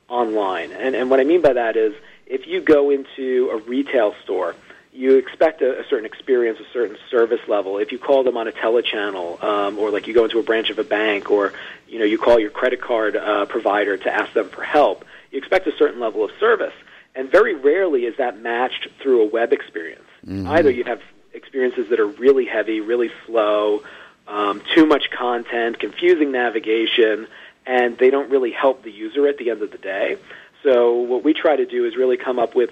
[0.08, 0.72] online.
[0.72, 1.94] And, and what I mean by that is
[2.26, 4.56] if you go into a retail store,
[4.96, 7.78] you expect a, a certain experience, a certain service level.
[7.78, 10.70] If you call them on a telechannel, um, or like you go into a branch
[10.70, 11.52] of a bank, or
[11.86, 15.38] you know you call your credit card uh, provider to ask them for help, you
[15.38, 16.72] expect a certain level of service.
[17.14, 20.04] And very rarely is that matched through a web experience.
[20.46, 21.00] Either you have
[21.32, 23.82] experiences that are really heavy, really slow,
[24.26, 27.26] um, too much content, confusing navigation,
[27.64, 30.18] and they don't really help the user at the end of the day.
[30.62, 32.70] So what we try to do is really come up with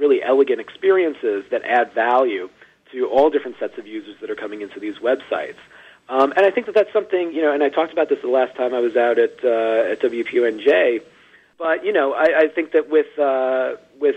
[0.00, 2.48] really elegant experiences that add value
[2.92, 5.60] to all different sets of users that are coming into these websites.
[6.08, 8.34] Um, and I think that that's something, you know, and I talked about this the
[8.40, 11.02] last time I was out at, uh, at WPUNJ,
[11.56, 14.16] but, you know, I, I think that with, uh, with,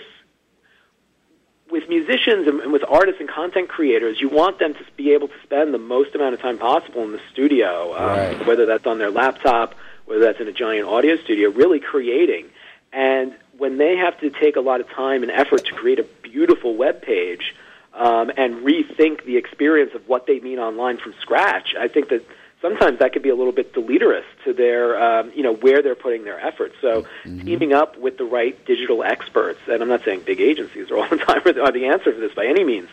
[1.70, 5.28] with musicians and, and with artists and content creators, you want them to be able
[5.28, 8.48] to spend the most amount of time possible in the studio, um, Right.
[8.48, 9.76] whether that's on their laptop,
[10.06, 12.46] whether that's in a giant audio studio, really creating.
[12.92, 16.03] And when they have to take a lot of time and effort to create a
[16.22, 17.55] beautiful web page
[17.93, 22.26] um, and rethink the experience of what they mean online from scratch, I think that
[22.61, 25.95] sometimes that could be a little bit deleterious to their, um, you know, where they're
[25.95, 26.76] putting their efforts.
[26.82, 27.05] So
[27.45, 31.07] teaming up with the right digital experts, and I'm not saying big agencies are all
[31.07, 32.89] the time are the answer for this by any means,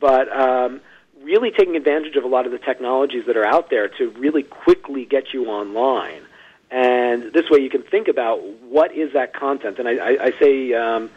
[0.00, 0.80] but um,
[1.22, 4.42] really taking advantage of a lot of the technologies that are out there to really
[4.42, 6.22] quickly get you online.
[6.74, 9.78] And this way you can think about what is that content.
[9.78, 11.08] And I, I, I say um,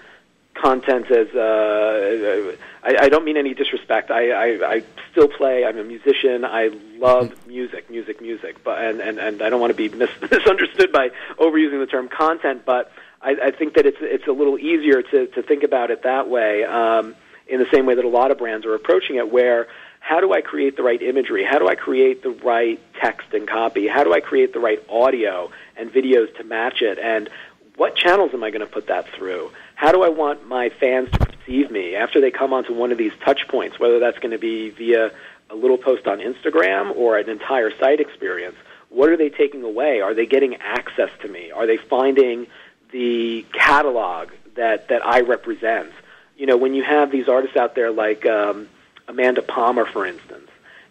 [0.53, 4.11] content as uh, I, I don't mean any disrespect.
[4.11, 5.65] I, I, I still play.
[5.65, 6.45] I'm a musician.
[6.45, 8.63] I love music, music, music.
[8.63, 12.07] But and, and, and I don't want to be mis- misunderstood by overusing the term
[12.07, 12.63] content.
[12.63, 16.03] But I, I think that it's it's a little easier to to think about it
[16.03, 16.65] that way.
[16.65, 17.15] Um,
[17.47, 19.67] in the same way that a lot of brands are approaching it, where
[20.07, 21.43] how do I create the right imagery?
[21.43, 23.89] How do I create the right text and copy?
[23.89, 26.97] How do I create the right audio and videos to match it?
[26.97, 27.29] And
[27.75, 29.51] what channels am I going to put that through?
[29.75, 32.97] How do I want my fans to perceive me after they come onto one of
[32.97, 35.11] these touch points, whether that's going to be via
[35.49, 38.55] a little post on Instagram or an entire site experience?
[38.87, 39.99] What are they taking away?
[39.99, 41.51] Are they getting access to me?
[41.51, 42.47] Are they finding
[42.93, 45.91] the catalog that, that I represent?
[46.37, 48.69] You know, when you have these artists out there like um,
[49.07, 50.49] Amanda Palmer, for instance,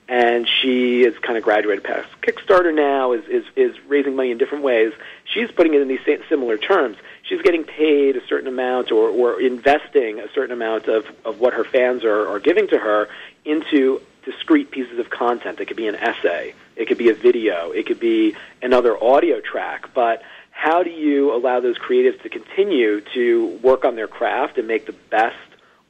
[0.08, 4.38] and she is kind of graduated past Kickstarter now, is, is, is raising money in
[4.38, 4.92] different ways.
[5.24, 6.96] She's putting it in these similar terms.
[7.22, 11.54] She's getting paid a certain amount or, or investing a certain amount of, of what
[11.54, 13.08] her fans are, are giving to her
[13.44, 15.60] into discrete pieces of content.
[15.60, 19.40] It could be an essay, it could be a video, it could be another audio
[19.40, 19.90] track.
[19.94, 24.66] But how do you allow those creatives to continue to work on their craft and
[24.66, 25.36] make the best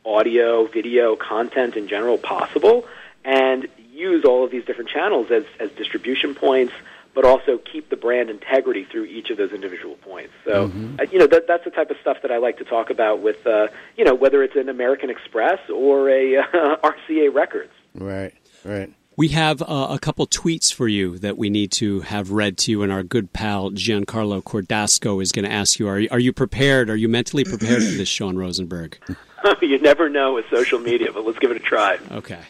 [0.07, 2.87] audio, video, content in general possible,
[3.25, 6.73] and use all of these different channels as, as distribution points,
[7.15, 10.33] but also keep the brand integrity through each of those individual points.
[10.45, 12.91] So, uh, you know, that, that's the type of stuff that I like to talk
[12.91, 17.73] about with, uh, you know, whether it's an American Express or a uh, RCA Records.
[17.95, 18.35] Right,
[18.65, 18.93] right.
[19.17, 22.71] We have uh, a couple tweets for you that we need to have read to
[22.71, 26.19] you, and our good pal Giancarlo Cordasco is going to ask you: Are you, are
[26.19, 26.91] you prepared?
[26.91, 28.99] Are you mentally prepared for this, Sean Rosenberg?
[29.63, 31.99] you never know with social media, but let's give it a try.
[32.11, 32.41] Okay.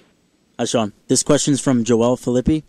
[0.58, 0.92] Hi, Sean.
[1.08, 2.62] This question's from Joel Filippi.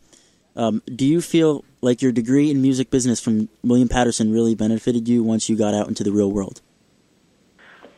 [0.56, 5.08] Um, do you feel like your degree in music business from William Paterson really benefited
[5.08, 6.62] you once you got out into the real world?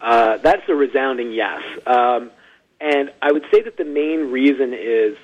[0.01, 1.61] Uh, that's a resounding yes.
[1.87, 2.31] Um,
[2.79, 5.17] and I would say that the main reason is,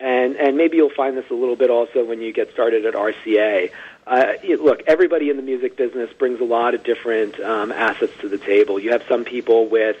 [0.00, 2.94] and, and maybe you'll find this a little bit also when you get started at
[2.94, 3.70] RCA.
[4.06, 8.12] Uh, it, look, everybody in the music business brings a lot of different um, assets
[8.20, 8.78] to the table.
[8.78, 9.96] You have some people with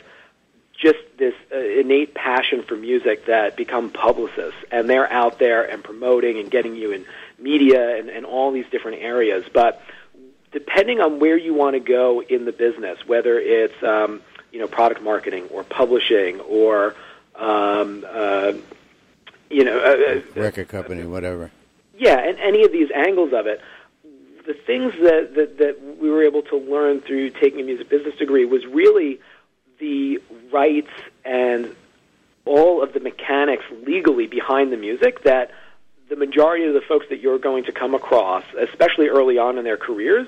[0.78, 5.82] just this uh, innate passion for music that become publicists, and they're out there and
[5.82, 7.04] promoting and getting you in
[7.38, 9.44] media and, and all these different areas.
[9.52, 9.82] But
[10.52, 14.22] depending on where you want to go in the business, whether it's um,
[14.52, 16.94] you know product marketing or publishing or
[17.34, 18.52] um, uh,
[19.50, 21.50] you know uh, uh, Record company, whatever.
[21.98, 23.60] yeah, and any of these angles of it.
[24.46, 28.14] The things that, that, that we were able to learn through taking a music business
[28.16, 29.20] degree was really
[29.78, 30.20] the
[30.52, 30.90] rights
[31.24, 31.74] and
[32.44, 35.50] all of the mechanics legally behind the music that
[36.08, 39.64] the majority of the folks that you're going to come across, especially early on in
[39.64, 40.26] their careers,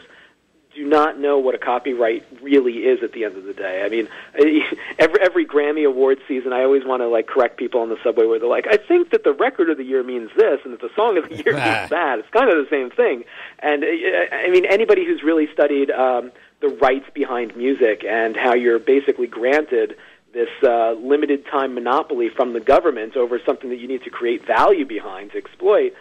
[0.74, 3.82] do not know what a copyright really is at the end of the day.
[3.84, 4.08] I mean,
[4.98, 8.26] every every Grammy Award season, I always want to like correct people on the subway
[8.26, 10.80] where they're like, "I think that the record of the year means this, and that
[10.80, 13.24] the song of the year means that." It's kind of the same thing.
[13.58, 16.30] And I mean, anybody who's really studied um,
[16.60, 19.96] the rights behind music and how you're basically granted
[20.32, 24.46] this uh, limited time monopoly from the government over something that you need to create
[24.46, 25.92] value behind to exploit.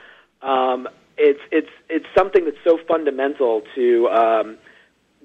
[0.42, 0.88] Um,
[1.18, 4.58] it's it's it's something that's so fundamental to um,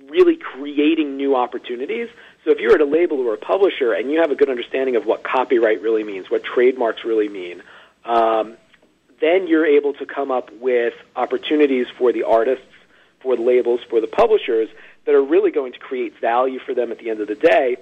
[0.08, 2.08] really creating new opportunities.
[2.44, 4.96] So if you're at a label or a publisher and you have a good understanding
[4.96, 7.62] of what copyright really means, what trademarks really mean,
[8.04, 8.56] um,
[9.20, 12.66] then you're able to come up with opportunities for the artists,
[13.20, 14.68] for the labels, for the publishers
[15.06, 17.76] that are really going to create value for them at the end of the day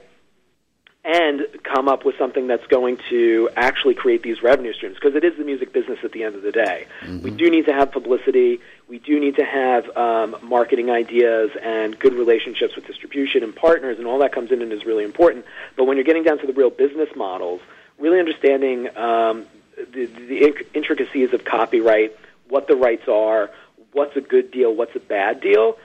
[1.05, 5.25] and come up with something that's going to actually create these revenue streams because it
[5.25, 6.87] is the music business at the end of the day.
[7.23, 8.61] We do need to have publicity.
[8.89, 13.99] We do need to have um, marketing ideas and good relationships with distribution and partners,
[13.99, 15.45] and all that comes in and is really important.
[15.77, 17.61] But when you're getting down to the real business models,
[17.99, 19.47] really understanding um,
[19.77, 22.17] the, the intricacies of copyright,
[22.49, 23.51] what the rights are,
[23.93, 25.79] what's a good deal, what's a bad deal,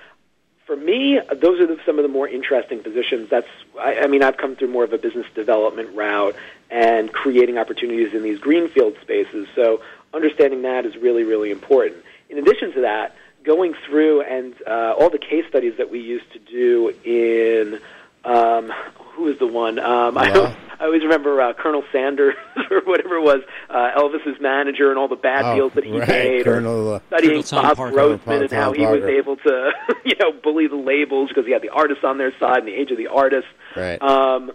[0.67, 3.29] for me, those are the, some of the more interesting positions.
[3.29, 3.47] That's,
[3.79, 6.35] I, I mean, I've come through more of a business development route
[6.69, 9.47] and creating opportunities in these greenfield spaces.
[9.55, 9.81] So
[10.13, 12.03] understanding that is really, really important.
[12.29, 16.29] In addition to that, going through and uh, all the case studies that we used
[16.33, 17.79] to do in
[18.25, 18.71] Um,
[19.15, 19.79] who was the one?
[19.79, 20.55] Um, I, Wow.
[20.79, 22.35] I always remember uh, Colonel Sanders
[22.69, 25.91] or whatever it was, uh, Elvis's manager, and all the bad Oh, deals that he
[25.97, 26.41] right, made.
[26.41, 27.93] or Colonel, uh, studying Colonel Tom Bob Parker.
[27.93, 29.71] Grossman Tom and how he was able to,
[30.05, 32.75] you know, bully the labels because he had the artists on their side and the
[32.75, 33.47] age of the artist.
[33.75, 33.99] Right.
[33.99, 34.51] Um,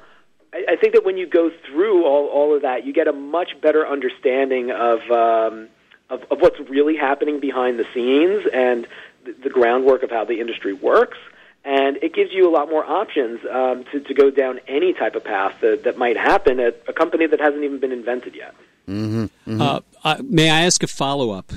[0.55, 3.13] I, I think that when you go through all, all of that, you get a
[3.13, 5.69] much better understanding of, um,
[6.09, 8.87] of of what's really happening behind the scenes and
[9.25, 11.19] the, the groundwork of how the industry works.
[11.65, 15.15] And it gives you a lot more options um, to, to go down any type
[15.15, 18.55] of path that, that might happen at a company that hasn't even been invented yet.
[18.89, 21.53] Uh, uh, may I ask a follow up?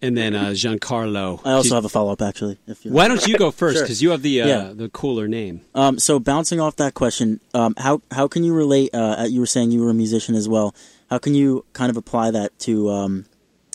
[0.00, 1.40] And then uh, Giancarlo.
[1.44, 2.56] I also have a follow up actually.
[2.68, 3.78] If you Why don't you go first?
[3.78, 3.84] Sure.
[3.84, 4.72] Because you have the uh, Yeah.
[4.72, 5.62] the cooler name.
[5.74, 8.94] Um, so bouncing off that question, um, how how can you relate?
[8.94, 10.72] Uh, you were saying you were a musician as well.
[11.10, 13.24] How can you kind of apply that to um,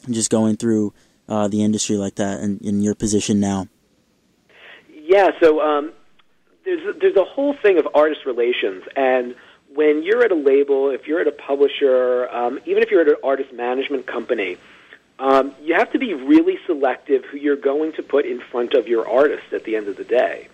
[0.10, 0.94] just going through
[1.28, 3.68] uh, the industry like that and in your position now?
[5.14, 5.92] Yeah, so um,
[6.66, 9.36] there's there's a whole thing of artist relations, and
[9.76, 13.08] when you're at a label, if you're at a publisher, um, even if you're at
[13.08, 14.58] an artist management company,
[15.20, 18.88] um, you have to be really selective who you're going to put in front of
[18.88, 20.48] your artist at the end of the day,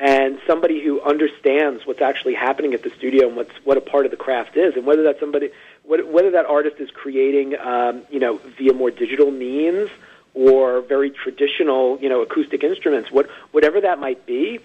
[0.00, 4.06] and somebody who understands what's actually happening at the studio and what's what a part
[4.06, 5.52] of the craft is, and whether that's somebody
[5.84, 9.88] whether that artist is creating, um, you know, via more digital means
[10.34, 14.60] or very traditional, you know, acoustic instruments, what, whatever that might be,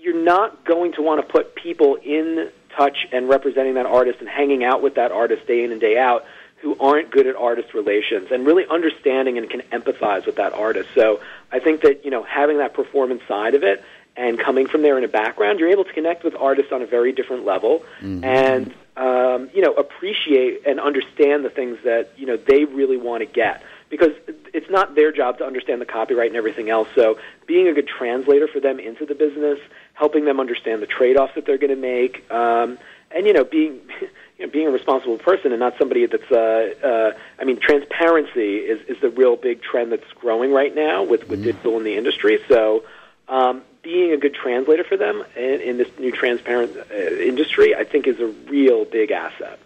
[0.00, 4.28] you're not going to want to put people in touch and representing that artist and
[4.28, 6.24] hanging out with that artist day in and day out
[6.60, 10.88] who aren't good at artist relations and really understanding and can empathize with that artist.
[10.94, 11.20] So
[11.52, 13.84] I think that, you know, having that performance side of it
[14.16, 16.86] and coming from there in a background, you're able to connect with artists on a
[16.86, 17.84] very different level
[18.24, 23.20] and, um, you know, appreciate and understand the things that, you know, they really want
[23.20, 24.12] to get because
[24.52, 26.88] it's not their job to understand the copyright and everything else.
[26.94, 29.58] So being a good translator for them into the business,
[29.94, 32.78] helping them understand the trade-offs that they're going to make, um,
[33.10, 33.80] and you know, being
[34.38, 36.30] you know, being a responsible person and not somebody that's.
[36.30, 41.02] Uh, uh, I mean, transparency is is the real big trend that's growing right now
[41.04, 42.40] with with digital in the industry.
[42.48, 42.84] So.
[43.28, 47.84] Um, being a good translator for them in, in this new transparent uh, industry, I
[47.84, 49.58] think, is a real big asset.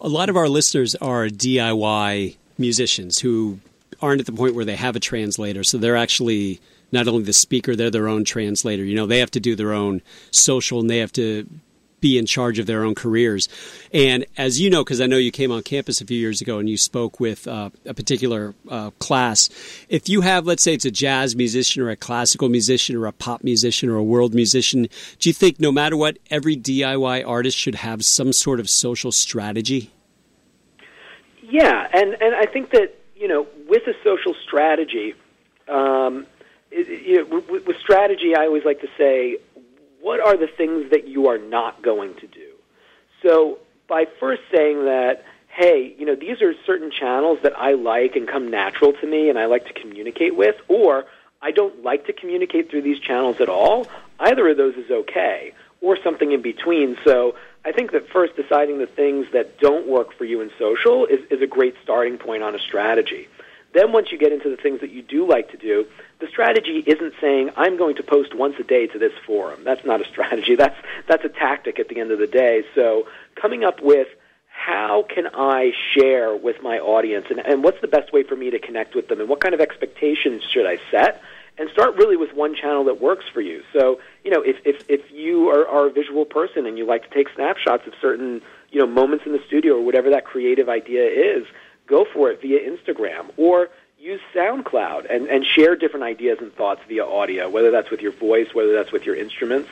[0.00, 3.60] A lot of our listeners are DIY musicians who
[4.00, 6.60] aren't at the point where they have a translator, so they're actually
[6.92, 8.84] not only the speaker, they're their own translator.
[8.84, 11.46] You know, they have to do their own social and they have to
[12.00, 13.48] be in charge of their own careers.
[13.92, 16.58] And as you know, because I know you came on campus a few years ago
[16.58, 19.48] and you spoke with uh, a particular uh, class,
[19.88, 23.12] if you have, let's say, it's a jazz musician or a classical musician or a
[23.12, 24.88] pop musician or a world musician,
[25.18, 29.12] do you think no matter what, every DIY artist should have some sort of social
[29.12, 29.90] strategy?
[31.48, 35.14] Yeah, and and I think that you know with a social strategy,
[35.66, 36.26] um,
[36.70, 39.38] it, you know, with, with strategy, I always like to say,
[40.00, 42.52] what are the things that you are not going to do?
[43.22, 48.14] So by first saying that, hey, you know, these are certain channels that I like
[48.14, 51.06] and come natural to me, and I like to communicate with, or
[51.40, 53.86] I don't like to communicate through these channels at all.
[54.20, 56.98] Either of those is okay, or something in between.
[57.04, 57.36] So
[57.68, 61.20] I think that first deciding the things that don't work for you in social is,
[61.30, 63.28] is a great starting point on a strategy.
[63.74, 65.86] Then once you get into the things that you do like to do,
[66.18, 69.64] the strategy isn't saying I'm going to post once a day to this forum.
[69.64, 70.56] That's not a strategy.
[70.58, 72.64] That's that's a tactic at the end of the day.
[72.74, 74.08] So coming up with
[74.46, 78.48] how can I share with my audience and, and what's the best way for me
[78.50, 81.20] to connect with them and what kind of expectations should I set?
[81.58, 83.64] And start really with one channel that works for you.
[83.72, 87.02] So, you know, if, if, if you are, are a visual person and you like
[87.08, 90.68] to take snapshots of certain, you know, moments in the studio or whatever that creative
[90.68, 91.46] idea is,
[91.88, 96.80] go for it via Instagram or use SoundCloud and, and share different ideas and thoughts
[96.86, 99.68] via audio, whether that's with your voice, whether that's with your instruments.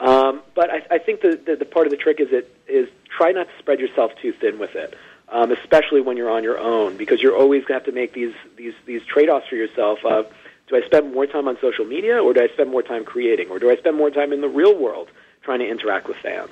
[0.00, 2.88] Um, but I, I think the, the, the part of the trick is it is
[3.14, 4.94] try not to spread yourself too thin with it,
[5.28, 8.12] um, especially when you're on your own, because you're always going to have to make
[8.12, 10.04] these these these trade offs for yourself.
[10.04, 10.26] Of
[10.68, 13.48] do I spend more time on social media, or do I spend more time creating,
[13.50, 15.08] or do I spend more time in the real world
[15.42, 16.50] trying to interact with fans?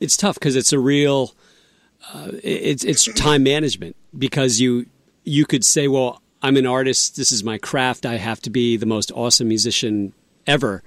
[0.00, 1.34] it's tough because it's a real
[2.12, 4.86] uh, it's it's time management because you
[5.24, 7.16] you could say well I'm an artist.
[7.16, 8.04] This is my craft.
[8.04, 10.12] I have to be the most awesome musician
[10.46, 10.82] ever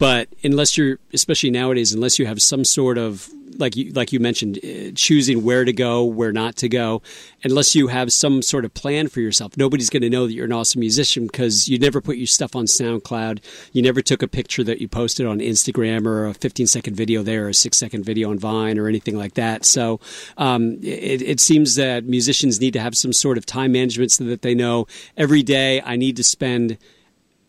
[0.00, 3.28] but unless you're especially nowadays unless you have some sort of
[3.58, 7.02] like you like you mentioned uh, choosing where to go where not to go
[7.44, 10.46] unless you have some sort of plan for yourself nobody's going to know that you're
[10.46, 13.40] an awesome musician because you never put your stuff on SoundCloud.
[13.72, 17.22] You never took a picture that you posted on Instagram or a 15 second video
[17.22, 19.64] there or a 6 second video on Vine or anything like that.
[19.64, 20.00] So
[20.38, 24.24] um, it, it seems that musicians need to have some sort of time management so
[24.24, 24.86] that they know
[25.16, 26.78] every day I need to spend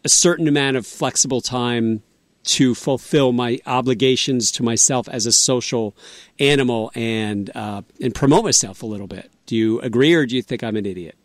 [0.03, 2.01] a certain amount of flexible time
[2.43, 5.95] to fulfill my obligations to myself as a social
[6.39, 9.31] animal and uh, and promote myself a little bit.
[9.45, 11.15] Do you agree, or do you think I'm an idiot?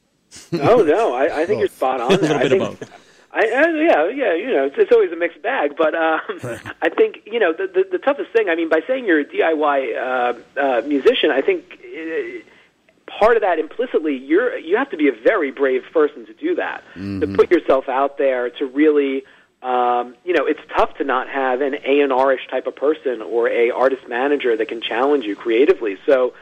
[0.53, 2.13] Oh no, I, I think you're spot on.
[2.15, 2.29] A there.
[2.29, 2.91] little I bit of both.
[3.33, 5.77] I, I, yeah, yeah, you know, it's, it's always a mixed bag.
[5.77, 6.21] But um,
[6.83, 8.49] I think you know the, the the toughest thing.
[8.49, 13.43] I mean, by saying you're a DIY uh, uh, musician, I think uh, part of
[13.43, 17.27] that implicitly you're you have to be a very brave person to do that to
[17.37, 19.25] put yourself out there to really.
[19.63, 23.23] Um, you know, it's tough to not have an A and R-ish type of person
[23.23, 25.97] or a artist manager that can challenge you creatively.
[26.07, 26.35] So,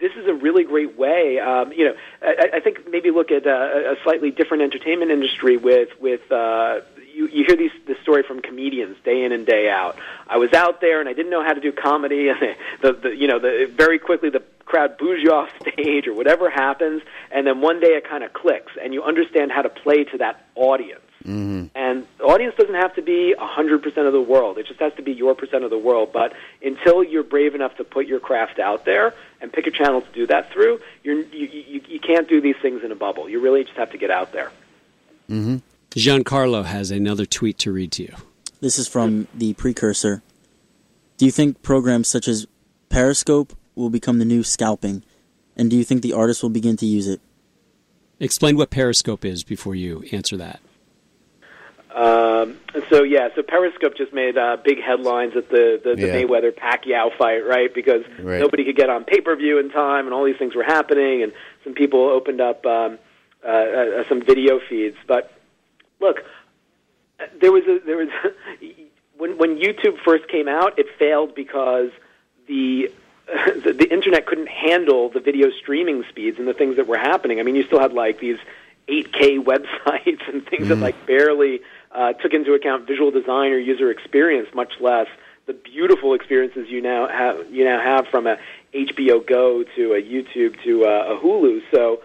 [0.00, 1.38] this is a really great way.
[1.38, 5.56] Um, you know, I, I think maybe look at uh, a slightly different entertainment industry
[5.56, 6.80] with with uh,
[7.14, 9.96] you, you hear these this story from comedians day in and day out.
[10.26, 13.16] I was out there and I didn't know how to do comedy, and the, the
[13.16, 17.46] you know the very quickly the crowd boos you off stage or whatever happens, and
[17.46, 20.46] then one day it kind of clicks and you understand how to play to that
[20.56, 21.00] audience.
[21.74, 24.58] And the audience doesn't have to be 100% of the world.
[24.58, 26.10] It just has to be your percent of the world.
[26.12, 30.00] But until you're brave enough to put your craft out there and pick a channel
[30.00, 33.28] to do that through, you're, you, you, you can't do these things in a bubble.
[33.28, 34.50] You really just have to get out there.
[35.30, 35.56] Mm-hmm.
[35.90, 38.14] Giancarlo has another tweet to read to you.
[38.60, 40.22] This is from the precursor.
[41.18, 42.46] Do you think programs such as
[42.88, 45.04] Periscope will become the new scalping?
[45.56, 47.20] And do you think the artists will begin to use it?
[48.20, 50.60] Explain what Periscope is before you answer that.
[51.94, 52.56] Um,
[52.88, 56.22] so yeah, so Periscope just made uh, big headlines at the the, the Yeah.
[56.22, 57.72] Mayweather Pacquiao fight, right?
[57.72, 58.40] Because Right.
[58.40, 61.22] nobody could get on pay per view in time, and all these things were happening,
[61.22, 61.32] and
[61.64, 62.98] some people opened up um,
[63.44, 64.96] uh, uh, some video feeds.
[65.06, 65.30] But
[66.00, 66.24] look,
[67.40, 68.08] there was a there was
[69.18, 71.90] when when YouTube first came out, it failed because
[72.46, 72.90] the
[73.64, 77.38] the, the internet couldn't handle the video streaming speeds and the things that were happening.
[77.38, 78.38] I mean, you still had like these
[78.88, 81.60] 8K websites and things that like barely
[81.94, 85.06] uh, took into account visual design or user experience, much less
[85.46, 88.36] the beautiful experiences you now have you now have from a
[88.74, 91.62] HBO Go to a YouTube to a, a Hulu.
[91.72, 92.00] So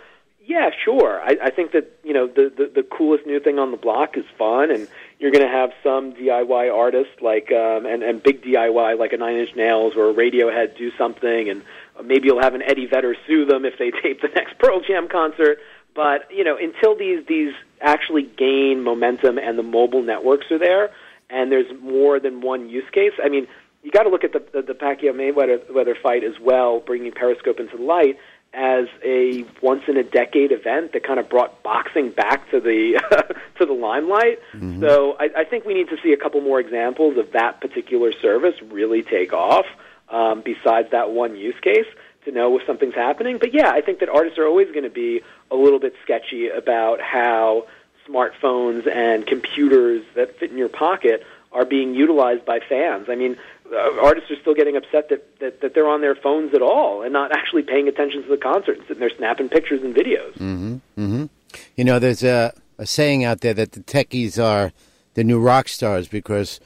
[0.47, 1.21] yeah, sure.
[1.21, 4.17] I, I think that you know the, the the coolest new thing on the block
[4.17, 4.87] is fun, and
[5.19, 9.17] you're going to have some DIY artist like um, and and big DIY like a
[9.17, 11.63] Nine Inch Nails or a Radiohead do something, and
[12.03, 15.09] maybe you'll have an Eddie Vedder sue them if they tape the next Pearl Jam
[15.09, 15.59] concert.
[15.97, 20.91] But you know, until these these actually gain momentum and the mobile networks are there,
[21.27, 23.13] and there's more than one use case.
[23.21, 23.47] I mean,
[23.81, 27.59] you got to look at the the, the Pacquiao Mayweather fight as well, bringing Periscope
[27.59, 28.19] into the light
[28.53, 33.01] as a once in a decade event that kind of brought boxing back to the
[33.57, 34.37] to the limelight.
[34.79, 38.11] So I, I think we need to see a couple more examples of that particular
[38.21, 39.65] service really take off.
[40.09, 41.85] Um, besides that one use case
[42.27, 43.37] to know if something's happening.
[43.39, 45.21] But yeah, I think that artists are always going to be
[45.51, 47.67] a little bit sketchy about how
[48.07, 53.07] smartphones and computers that fit in your pocket are being utilized by fans.
[53.09, 53.37] I mean,
[53.71, 57.01] uh, artists are still getting upset that, that, that they're on their phones at all
[57.01, 60.37] and not actually paying attention to the concert and sitting there snapping pictures and videos.
[61.75, 64.71] You know, there's a, a saying out there that the techies are
[65.15, 66.59] the new rock stars because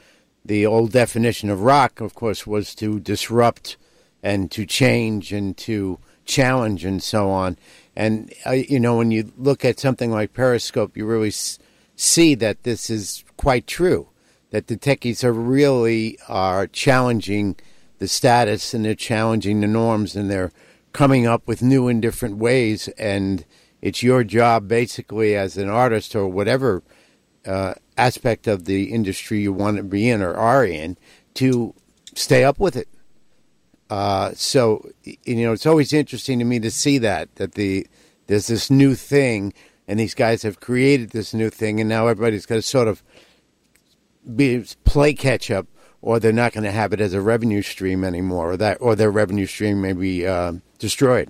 [0.43, 3.77] the old definition of rock, of course, was to disrupt
[4.23, 7.57] and to change and to challenge and so on.
[7.95, 11.59] And, uh, you know, when you look at something like Periscope, you really s-
[11.95, 14.07] see that this is quite true,
[14.51, 17.55] that the techies are really are challenging
[17.99, 20.51] the status and they're challenging the norms and they're
[20.93, 22.87] coming up with new and different ways.
[22.97, 23.45] And
[23.81, 26.83] it's your job basically as an artist or whatever
[27.45, 30.97] uh, aspect of the industry you want to be in or are in
[31.33, 31.73] to
[32.15, 32.87] stay up with it
[33.91, 37.85] uh, so you know it's always interesting to me to see that that the
[38.27, 39.53] there's this new thing
[39.85, 43.03] and these guys have created this new thing and now everybody's got to sort of
[44.33, 45.67] be play catch up
[46.01, 48.95] or they're not going to have it as a revenue stream anymore or that or
[48.95, 51.29] their revenue stream may be uh, destroyed.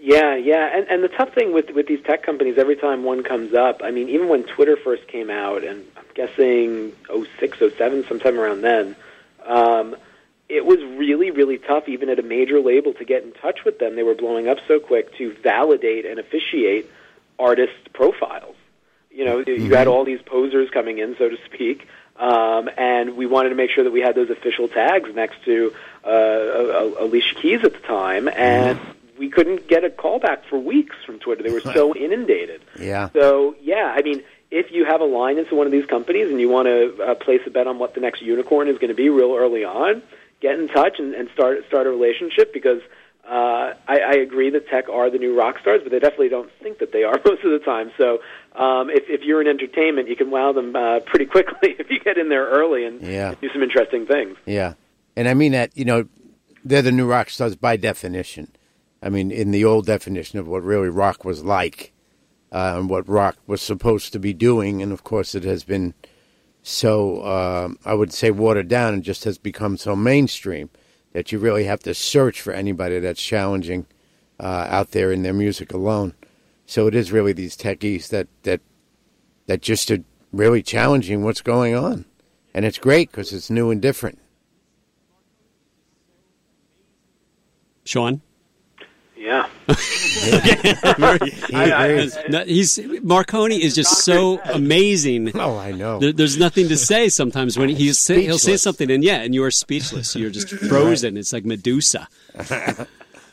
[0.00, 3.24] Yeah, yeah, and and the tough thing with with these tech companies, every time one
[3.24, 8.06] comes up, I mean, even when Twitter first came out, and I'm guessing 06, 07,
[8.06, 8.96] sometime around then,
[9.44, 9.96] um,
[10.48, 13.78] it was really, really tough, even at a major label, to get in touch with
[13.78, 13.96] them.
[13.96, 16.90] They were blowing up so quick to validate and officiate
[17.38, 18.56] artist profiles.
[19.10, 21.86] You know, you had all these posers coming in, so to speak,
[22.16, 25.74] um, and we wanted to make sure that we had those official tags next to
[26.04, 28.78] uh, uh, Alicia Keys at the time, and
[29.18, 31.42] we couldn't get a callback for weeks from Twitter.
[31.42, 32.62] They were so inundated.
[32.78, 36.30] yeah So yeah, I mean, if you have a line into one of these companies
[36.30, 38.88] and you want to uh, place a bet on what the next unicorn is going
[38.88, 40.02] to be real early on,
[40.40, 42.80] get in touch and, and start start a relationship because
[43.28, 46.50] Uh, I, I agree that tech are the new rock stars, but they definitely don't
[46.62, 47.90] think that they are most of the time.
[47.98, 48.20] So
[48.56, 52.00] um, if, if you're in entertainment, you can wow them uh, pretty quickly if you
[52.00, 53.34] get in there early and Yeah.
[53.38, 54.38] do some interesting things.
[54.46, 54.74] Yeah,
[55.14, 56.08] and I mean that you know
[56.64, 58.48] they're the new rock stars by definition.
[59.02, 61.92] I mean, in the old definition of what really rock was like,
[62.50, 65.92] uh, and what rock was supposed to be doing, and of course it has been
[66.68, 70.68] so um I would say watered down and just has become so mainstream
[71.12, 73.86] that you really have to search for anybody that's challenging
[74.38, 76.14] uh, out there in their music alone.
[76.66, 78.60] So it is really these techies that that
[79.46, 82.04] that just are really challenging what's going on,
[82.52, 84.18] and it's great because it's new and different.
[87.84, 88.20] Sean?
[89.18, 89.48] Yeah.
[90.18, 92.16] He agrees.
[92.28, 95.36] No, he's Marcone is just so amazing.
[95.36, 95.98] Oh, I know.
[95.98, 99.34] There, there's nothing to say sometimes when he's say, he'll say something and yeah, and
[99.34, 100.14] you are speechless.
[100.14, 101.16] You're just frozen.
[101.16, 102.08] It's like Medusa,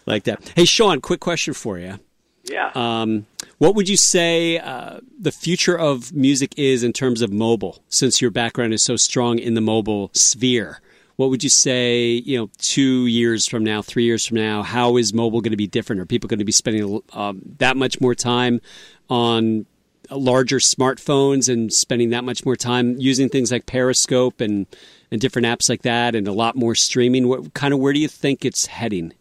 [0.05, 0.51] like that.
[0.55, 1.99] Hey, Sean, quick question for you.
[2.43, 2.71] Yeah.
[2.75, 3.25] Um,
[3.57, 7.83] what would you say uh, the future of music is in terms of mobile?
[7.89, 10.81] Since your background is so strong in the mobile sphere,
[11.15, 12.21] what would you say?
[12.25, 15.57] You know, two years from now, three years from now, how is mobile going to
[15.57, 16.01] be different?
[16.01, 18.61] Are people going to be spending um, that much more time
[19.09, 19.65] on
[20.11, 24.67] larger smartphones and spending that much more time using things like Periscope and
[25.11, 27.27] and different apps like that, and a lot more streaming?
[27.27, 29.13] What kind of where do you think it's heading?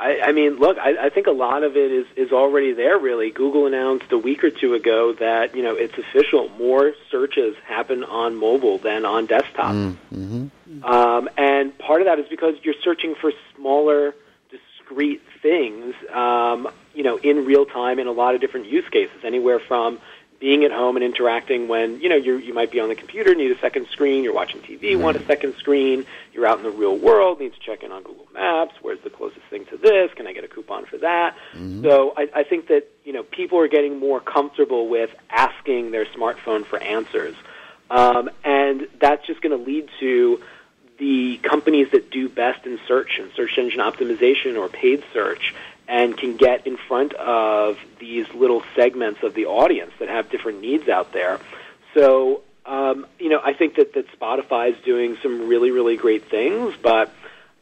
[0.00, 2.98] I, I mean, look, I, I think a lot of it is, is already there.
[2.98, 6.48] Really, Google announced a week or two ago that you know it's official.
[6.58, 9.74] More searches happen on mobile than on desktop,
[10.84, 14.14] um, and part of that is because you're searching for smaller,
[14.50, 15.94] discrete things.
[16.10, 20.00] Um, you know, in real time in a lot of different use cases, anywhere from
[20.40, 23.34] being at home and interacting when you know you you might be on the computer,
[23.34, 24.24] need a second screen.
[24.24, 26.06] You're watching TV, want a second screen.
[26.32, 28.74] You're out in the real world, need to check in on Google Maps.
[28.80, 30.10] Where's the closest thing to this?
[30.14, 31.36] Can I get a coupon for that?
[31.82, 36.06] So I, I think that you know people are getting more comfortable with asking their
[36.06, 37.36] smartphone for answers,
[37.90, 40.42] um, and that's just going to lead to
[40.98, 45.54] the companies that do best in search and search engine optimization or paid search
[45.90, 50.60] and can get in front of these little segments of the audience that have different
[50.60, 51.40] needs out there.
[51.94, 56.30] So, um, you know, I think that, that Spotify is doing some really, really great
[56.30, 57.12] things, but,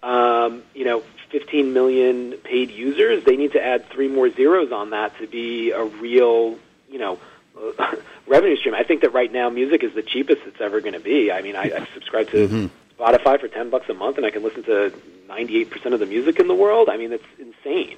[0.03, 4.91] um, you know, 15 million paid users, they need to add three more zeros on
[4.91, 6.59] that to be a real,
[6.91, 7.19] you know,
[8.27, 8.75] revenue stream.
[8.75, 11.33] I think that right now music is the cheapest it's ever going to be.
[11.33, 14.43] I mean, I, I subscribe to Spotify for 10 bucks a month and I can
[14.43, 14.93] listen to
[15.29, 16.89] 98% of the music in the world.
[16.89, 17.97] I mean, it's insane.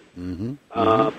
[0.73, 1.15] Um,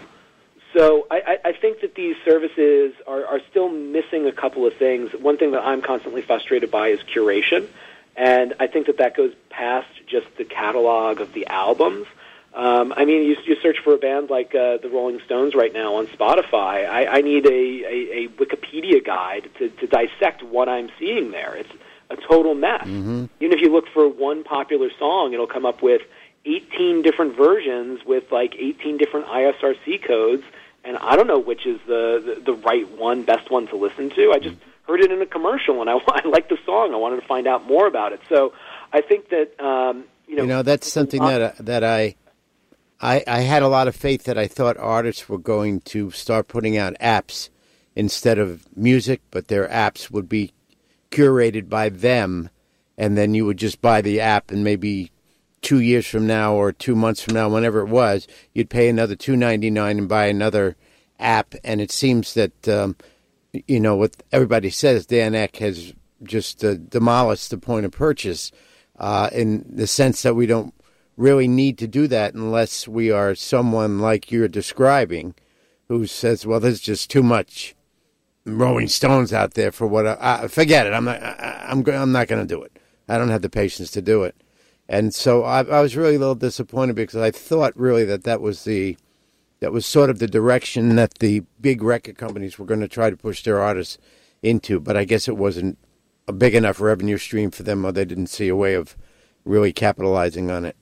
[0.73, 4.73] so I, I I think that these services are, are still missing a couple of
[4.75, 5.11] things.
[5.13, 7.67] One thing that I'm constantly frustrated by is curation,
[8.15, 12.07] and I think that that goes past just the catalog of the albums.
[12.53, 15.73] Um, I mean, you, you search for a band like uh, the Rolling Stones right
[15.73, 16.88] now on Spotify.
[16.89, 21.55] I, I need a, a, a Wikipedia guide to, to dissect what I'm seeing there.
[21.55, 21.71] It's
[22.12, 22.86] a total mess.
[22.86, 26.01] Even if you look for one popular song, it'll come up with
[26.45, 30.43] 18 different versions with like 18 different ISRC codes,
[30.84, 34.09] and I don't know which is the, the, the right one, best one to listen
[34.12, 34.32] to.
[34.34, 34.57] I just
[34.88, 36.93] heard it in a commercial, and I, I liked the song.
[36.93, 38.22] I wanted to find out more about it.
[38.30, 38.53] So
[38.91, 42.16] I think that um, you know, You know, that's something that I- that I,
[42.99, 46.47] I I had a lot of faith that I thought artists were going to start
[46.47, 47.49] putting out apps
[47.95, 50.53] instead of music, but their apps would be
[51.12, 52.49] curated by them,
[52.97, 55.12] and then you would just buy the app, and maybe
[55.62, 59.16] two years from now or two months from now, whenever it was, you'd pay another
[59.16, 60.76] two ninety nine and buy another
[61.20, 61.53] app.
[61.64, 62.95] And it seems that um,
[63.68, 65.93] you know what everybody says, Dan Ek has
[66.24, 68.51] just uh, demolished the point of purchase
[68.99, 70.74] uh, in the sense that we don't
[71.18, 75.36] really need to do that unless we are someone like you're describing,
[75.88, 77.76] who says, "Well, there's just too much
[78.46, 80.94] Rolling Stones out there for what I, I forget it.
[80.94, 81.22] I'm not.
[81.22, 81.88] I, I'm.
[81.88, 82.78] I'm not going to do it.
[83.08, 84.36] I don't have the patience to do it."
[84.89, 88.42] And so I, I was really a little disappointed because I thought really that that
[88.42, 88.98] was the
[89.60, 93.10] that was sort of the direction that the big record companies were going to try
[93.10, 93.98] to push their artists
[94.42, 94.80] into.
[94.80, 95.78] But I guess it wasn't
[96.28, 98.98] a big enough revenue stream for them, or they didn't see a way of
[99.46, 100.76] really capitalizing on it.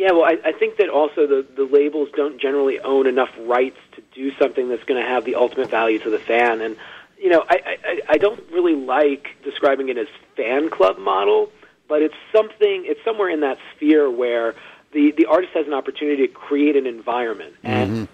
[0.00, 3.76] Yeah, well, I, I think that also the, the labels don't generally own enough rights
[3.96, 6.62] to do something that's going to have the ultimate value to the fan.
[6.62, 6.76] And,
[7.18, 10.06] you know, I, I, I don't really like describing it as
[10.38, 11.52] fan club model,
[11.86, 14.54] but it's something, it's somewhere in that sphere where
[14.92, 17.56] the, the artist has an opportunity to create an environment.
[17.62, 18.08] And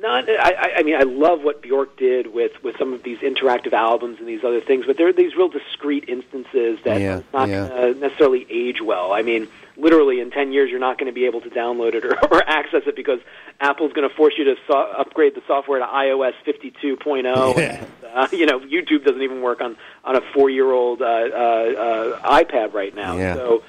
[0.00, 3.18] not, I, I- I mean, I love what Bjork did with, with some of these
[3.18, 7.22] interactive albums and these other things, but there are these real discrete instances that Yeah,
[7.32, 7.64] not yeah.
[7.64, 9.12] uh, necessarily age well.
[9.12, 12.04] I mean, literally in 10 years you're not going to be able to download it
[12.04, 13.20] or, or access it because
[13.60, 17.56] Apple's going to force you to so- upgrade the software to iOS 52.0.
[17.56, 17.84] Yeah.
[17.84, 21.04] And, uh, you know, YouTube doesn't even work on on a four year old uh,
[21.04, 23.16] uh, uh, iPad right now.
[23.16, 23.34] Yeah.
[23.34, 23.62] So,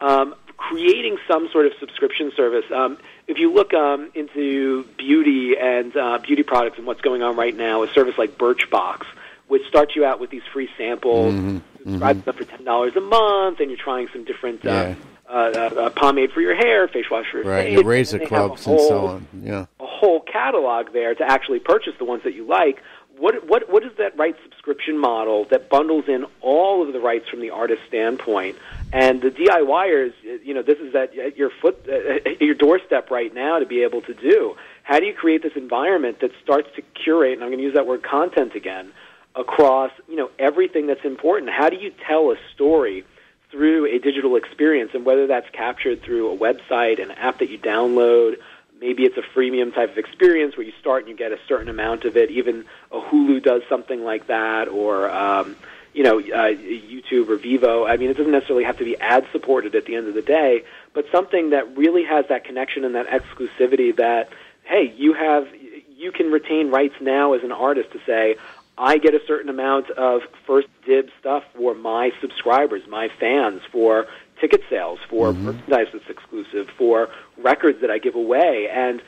[0.00, 2.64] um, creating some sort of subscription service.
[2.74, 2.96] Um,
[3.28, 7.54] if you look um, into beauty and uh, beauty products and what's going on right
[7.54, 9.04] now, a service like Birchbox,
[9.48, 11.34] which starts you out with these free samples,
[11.82, 14.64] subscribe to them for ten dollars a month, and you're trying some different.
[14.64, 14.94] Uh, Yeah.
[15.28, 18.26] Uh, uh, pomade for your hair, face wash for your Right, face, your razor and
[18.26, 19.26] they have clubs and so on.
[19.42, 19.66] Yeah.
[19.80, 22.82] a whole catalog there to actually purchase the ones that you like.
[23.18, 27.28] What what what is that right subscription model that bundles in all of the rights
[27.30, 28.56] from the artist standpoint?
[28.92, 30.12] And the DIYers,
[30.44, 33.82] you know, this is at, at your foot, at your doorstep right now to be
[33.82, 34.54] able to do.
[34.82, 37.32] How do you create this environment that starts to curate?
[37.32, 38.92] And I'm going to use that word content again
[39.34, 41.50] across you know everything that's important.
[41.50, 43.04] How do you tell a story?
[43.50, 47.58] Through a digital experience, and whether that's captured through a website, an app that you
[47.58, 48.36] download,
[48.80, 51.68] maybe it's a freemium type of experience where you start and you get a certain
[51.68, 52.30] amount of it.
[52.30, 55.56] Even a Hulu does something like that, or um,
[55.94, 57.88] you know, uh, YouTube or Vevo.
[57.88, 60.22] I mean, it doesn't necessarily have to be ad supported at the end of the
[60.22, 64.28] day, but something that really has that connection and that exclusivity that
[64.64, 65.48] hey, you have
[65.96, 68.36] you can retain rights now as an artist to say.
[68.78, 74.06] I get a certain amount of first dibs stuff for my subscribers, my fans, for
[74.40, 77.08] ticket sales, for merchandise that's exclusive, for
[77.38, 79.00] records that I give away, and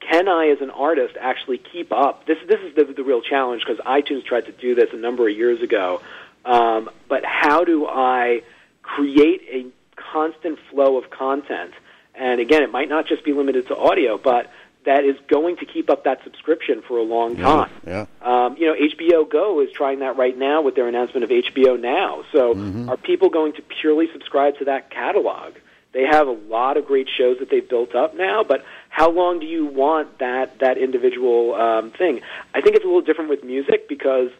[0.00, 2.26] can I, as an artist, actually keep up?
[2.26, 5.28] This this is the the real challenge because iTunes tried to do this a number
[5.28, 6.00] of years ago.
[6.44, 8.42] Um, but how do I
[8.82, 9.66] create a
[10.12, 11.72] constant flow of content?
[12.14, 14.50] And again, it might not just be limited to audio, but
[14.86, 17.70] that is going to keep up that subscription for a long time.
[17.86, 18.06] Yeah.
[18.22, 21.78] Um, you know, HBO Go is trying that right now with their announcement of HBO
[21.78, 22.24] Now.
[22.32, 22.54] So,
[22.88, 25.54] are people going to purely subscribe to that catalog?
[25.92, 29.40] They have a lot of great shows that they've built up now, but how long
[29.40, 32.20] do you want that that individual um, thing?
[32.54, 34.30] I think it's a little different with music because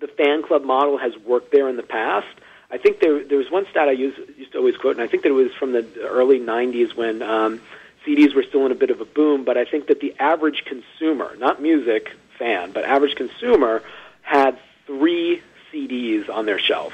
[0.00, 2.26] the fan club model has worked there in the past.
[2.70, 5.06] I think there there was one stat I used, used to always quote, and I
[5.06, 7.60] think that it was from the early '90s when um,
[8.06, 9.44] CDs were still in a bit of a boom.
[9.44, 13.82] But I think that the average consumer, not music fan, but average consumer,
[14.22, 15.42] had three
[15.72, 16.92] CDs on their shelf.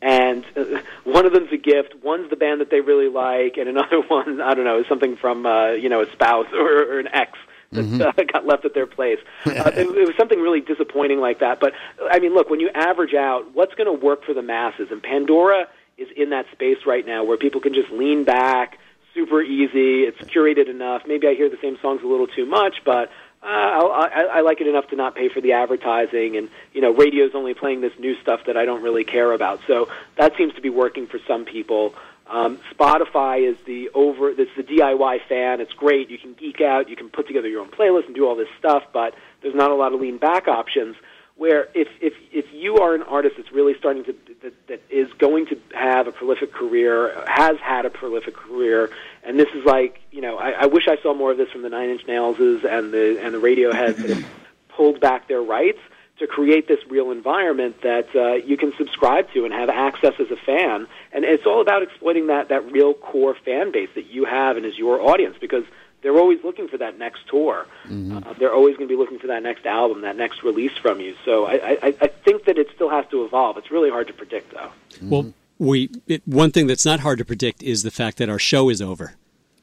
[0.00, 3.68] And uh, one of them's a gift, one's the band that they really like, and
[3.68, 7.00] another one, I don't know, is something from uh, you know a spouse or, or
[7.00, 7.36] an ex
[7.72, 9.18] that uh, got left at their place.
[9.44, 11.60] Uh, it, it was something really disappointing like that.
[11.60, 11.74] But
[12.10, 14.88] I mean, look, when you average out, what's going to work for the masses?
[14.90, 18.78] And Pandora is in that space right now where people can just lean back,
[19.14, 20.04] super easy.
[20.04, 21.02] It's curated enough.
[21.06, 23.10] Maybe I hear the same songs a little too much, but
[23.42, 26.36] uh, I, I, I like it enough to not pay for the advertising.
[26.36, 29.60] And you know, radio's only playing this new stuff that I don't really care about.
[29.66, 31.94] So that seems to be working for some people.
[32.26, 34.30] Um, Spotify is the over.
[34.30, 35.60] It's the DIY fan.
[35.60, 36.10] It's great.
[36.10, 36.88] You can geek out.
[36.88, 38.82] You can put together your own playlist and do all this stuff.
[38.92, 40.96] But there's not a lot of lean back options.
[41.38, 45.08] Where if if if you are an artist that's really starting to that, that is
[45.18, 48.90] going to have a prolific career, has had a prolific career,
[49.22, 51.62] and this is like you know, I, I wish I saw more of this from
[51.62, 54.24] the Nine Inch Nailses and the and the Radioheads that
[54.68, 55.78] pulled back their rights
[56.18, 60.30] to create this real environment that uh, you can subscribe to and have access as
[60.30, 60.86] a fan.
[61.12, 64.66] And it's all about exploiting that that real core fan base that you have and
[64.66, 65.64] is your audience because
[66.02, 67.66] they're always looking for that next tour.
[67.86, 71.00] Uh, they're always going to be looking for that next album, that next release from
[71.00, 71.14] you.
[71.24, 73.56] So I, I, I think that it still has to evolve.
[73.58, 74.70] It's really hard to predict, though.
[75.02, 78.38] Well, we it, one thing that's not hard to predict is the fact that our
[78.38, 79.14] show is over.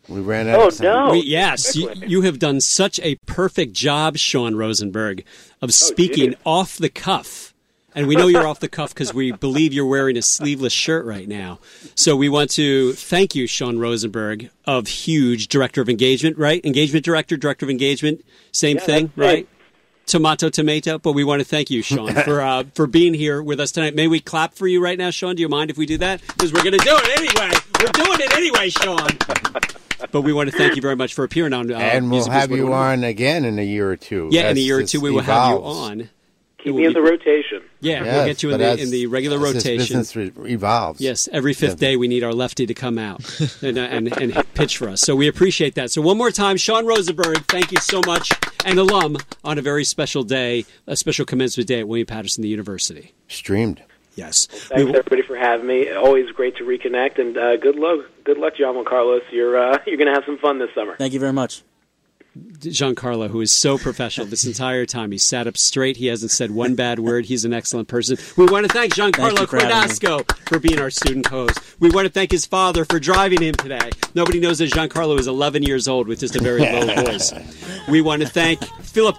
[0.08, 0.84] We ran out Oh of time.
[0.86, 1.12] no!
[1.14, 5.24] We- yes, you, you have done such a perfect job, Sean Rosenberg,
[5.64, 6.40] of speaking geez.
[6.46, 7.55] off the cuff.
[7.96, 11.06] And we know you're off the cuff because we believe you're wearing a sleeveless shirt
[11.06, 11.60] right now.
[11.96, 16.64] So we want to thank you, Sean Rosenberg, of Huge, Director of Engagement, right?
[16.66, 19.48] Engagement Director, Director of Engagement, same Yeah, thing, right?
[20.08, 21.00] Tomato, tomato.
[21.00, 23.96] But we want to thank you, Sean, for uh, for being here with us tonight.
[23.96, 25.36] May we clap for you right now, Sean?
[25.36, 26.22] Do you mind if we do that?
[26.28, 27.58] Because we're going to do it anyway.
[27.80, 29.10] We're doing it anyway, Sean.
[30.12, 31.72] But we want to thank you very much for appearing on.
[31.72, 34.30] Uh, and we'll Music have you on again in a year or two.
[34.32, 36.10] Yeah, in a year or two we will have you on.
[36.66, 37.62] It Keep me in the rotation.
[37.80, 39.78] Yeah, Yes, we'll get you in the as- in the regular as this rotation.
[40.00, 41.00] business re- evolves.
[41.00, 43.22] Yes, every fifth day we need our lefty to come out
[43.62, 45.02] and, uh, and, and pitch for us.
[45.02, 45.92] So we appreciate that.
[45.92, 48.32] So one more time, Sean Rosenberg, thank you so much,
[48.66, 53.14] an alum on a very special day, a special commencement day at William Paterson University.
[53.28, 53.84] Streamed.
[54.16, 54.48] Yes.
[54.52, 55.92] We Thanks will- everybody for having me.
[55.92, 59.20] Always great to reconnect, and uh, good luck, good luck, Giancarlo.
[59.32, 60.96] You're uh, you're going to have some fun this summer.
[60.98, 61.62] Thank you very much.
[62.36, 65.12] Giancarlo, who is so professional this entire time.
[65.12, 65.96] He sat up straight.
[65.98, 67.26] He hasn't said one bad word.
[67.26, 68.18] He's an excellent person.
[68.36, 69.58] We want to thank Giancarlo you for.
[69.58, 71.58] Cordasco for being our student host.
[71.80, 73.90] We want to thank his father for driving him today.
[74.16, 77.34] Nobody knows that Giancarlo is 11 years old with just a very low voice.
[77.88, 79.18] We want to thank Philip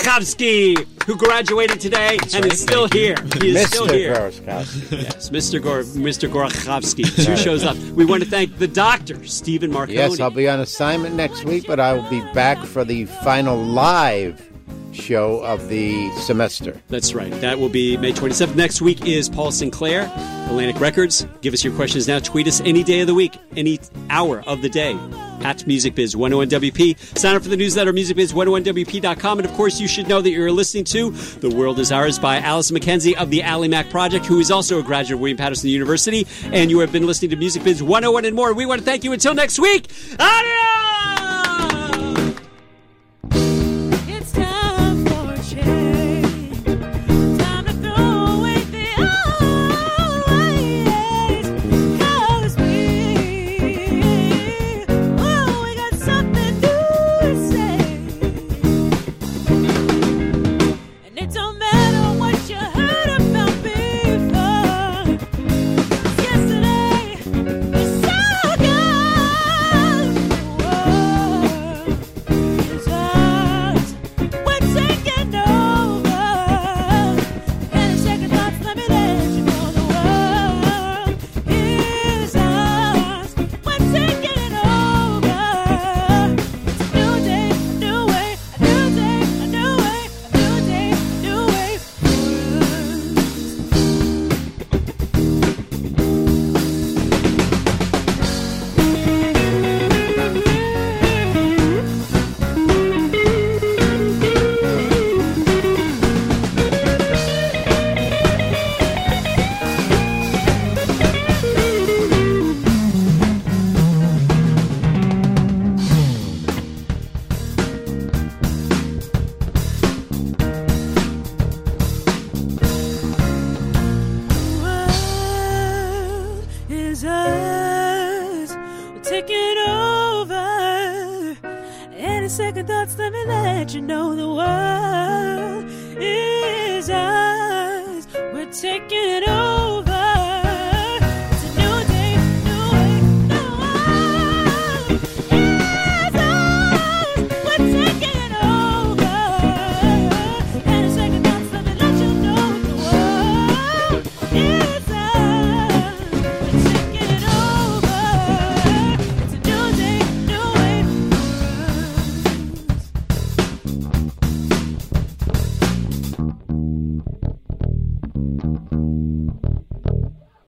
[0.00, 3.14] Gorofsky, who graduated today and is still here.
[3.40, 4.12] He is still here.
[4.46, 5.62] Yes, Mr.
[5.62, 6.28] Gor- Mr.
[6.30, 7.76] Gorokhovsky, who shows up.
[7.94, 9.92] We want to thank the doctor, Stephen Marcone.
[9.94, 13.56] Yes, I'll be on assignment next week, but I will be back for the final
[13.56, 14.49] live
[14.92, 16.80] show of the semester.
[16.88, 17.32] That's right.
[17.40, 18.54] That will be May 27th.
[18.56, 20.10] Next week is Paul Sinclair,
[20.46, 21.26] Atlantic Records.
[21.40, 22.18] Give us your questions now.
[22.18, 23.78] Tweet us any day of the week, any
[24.08, 24.98] hour of the day
[25.42, 27.18] at Music MusicBiz101WP.
[27.18, 29.38] Sign up for the newsletter, musicbiz101WP.com.
[29.38, 32.38] And of course, you should know that you're listening to The World is Ours by
[32.38, 35.70] Alice McKenzie of the Ally Mac Project, who is also a graduate of William Paterson
[35.70, 36.26] University.
[36.44, 38.52] And you have been listening to Music Biz 101 and more.
[38.52, 39.88] We want to thank you until next week.
[40.18, 41.19] Adios!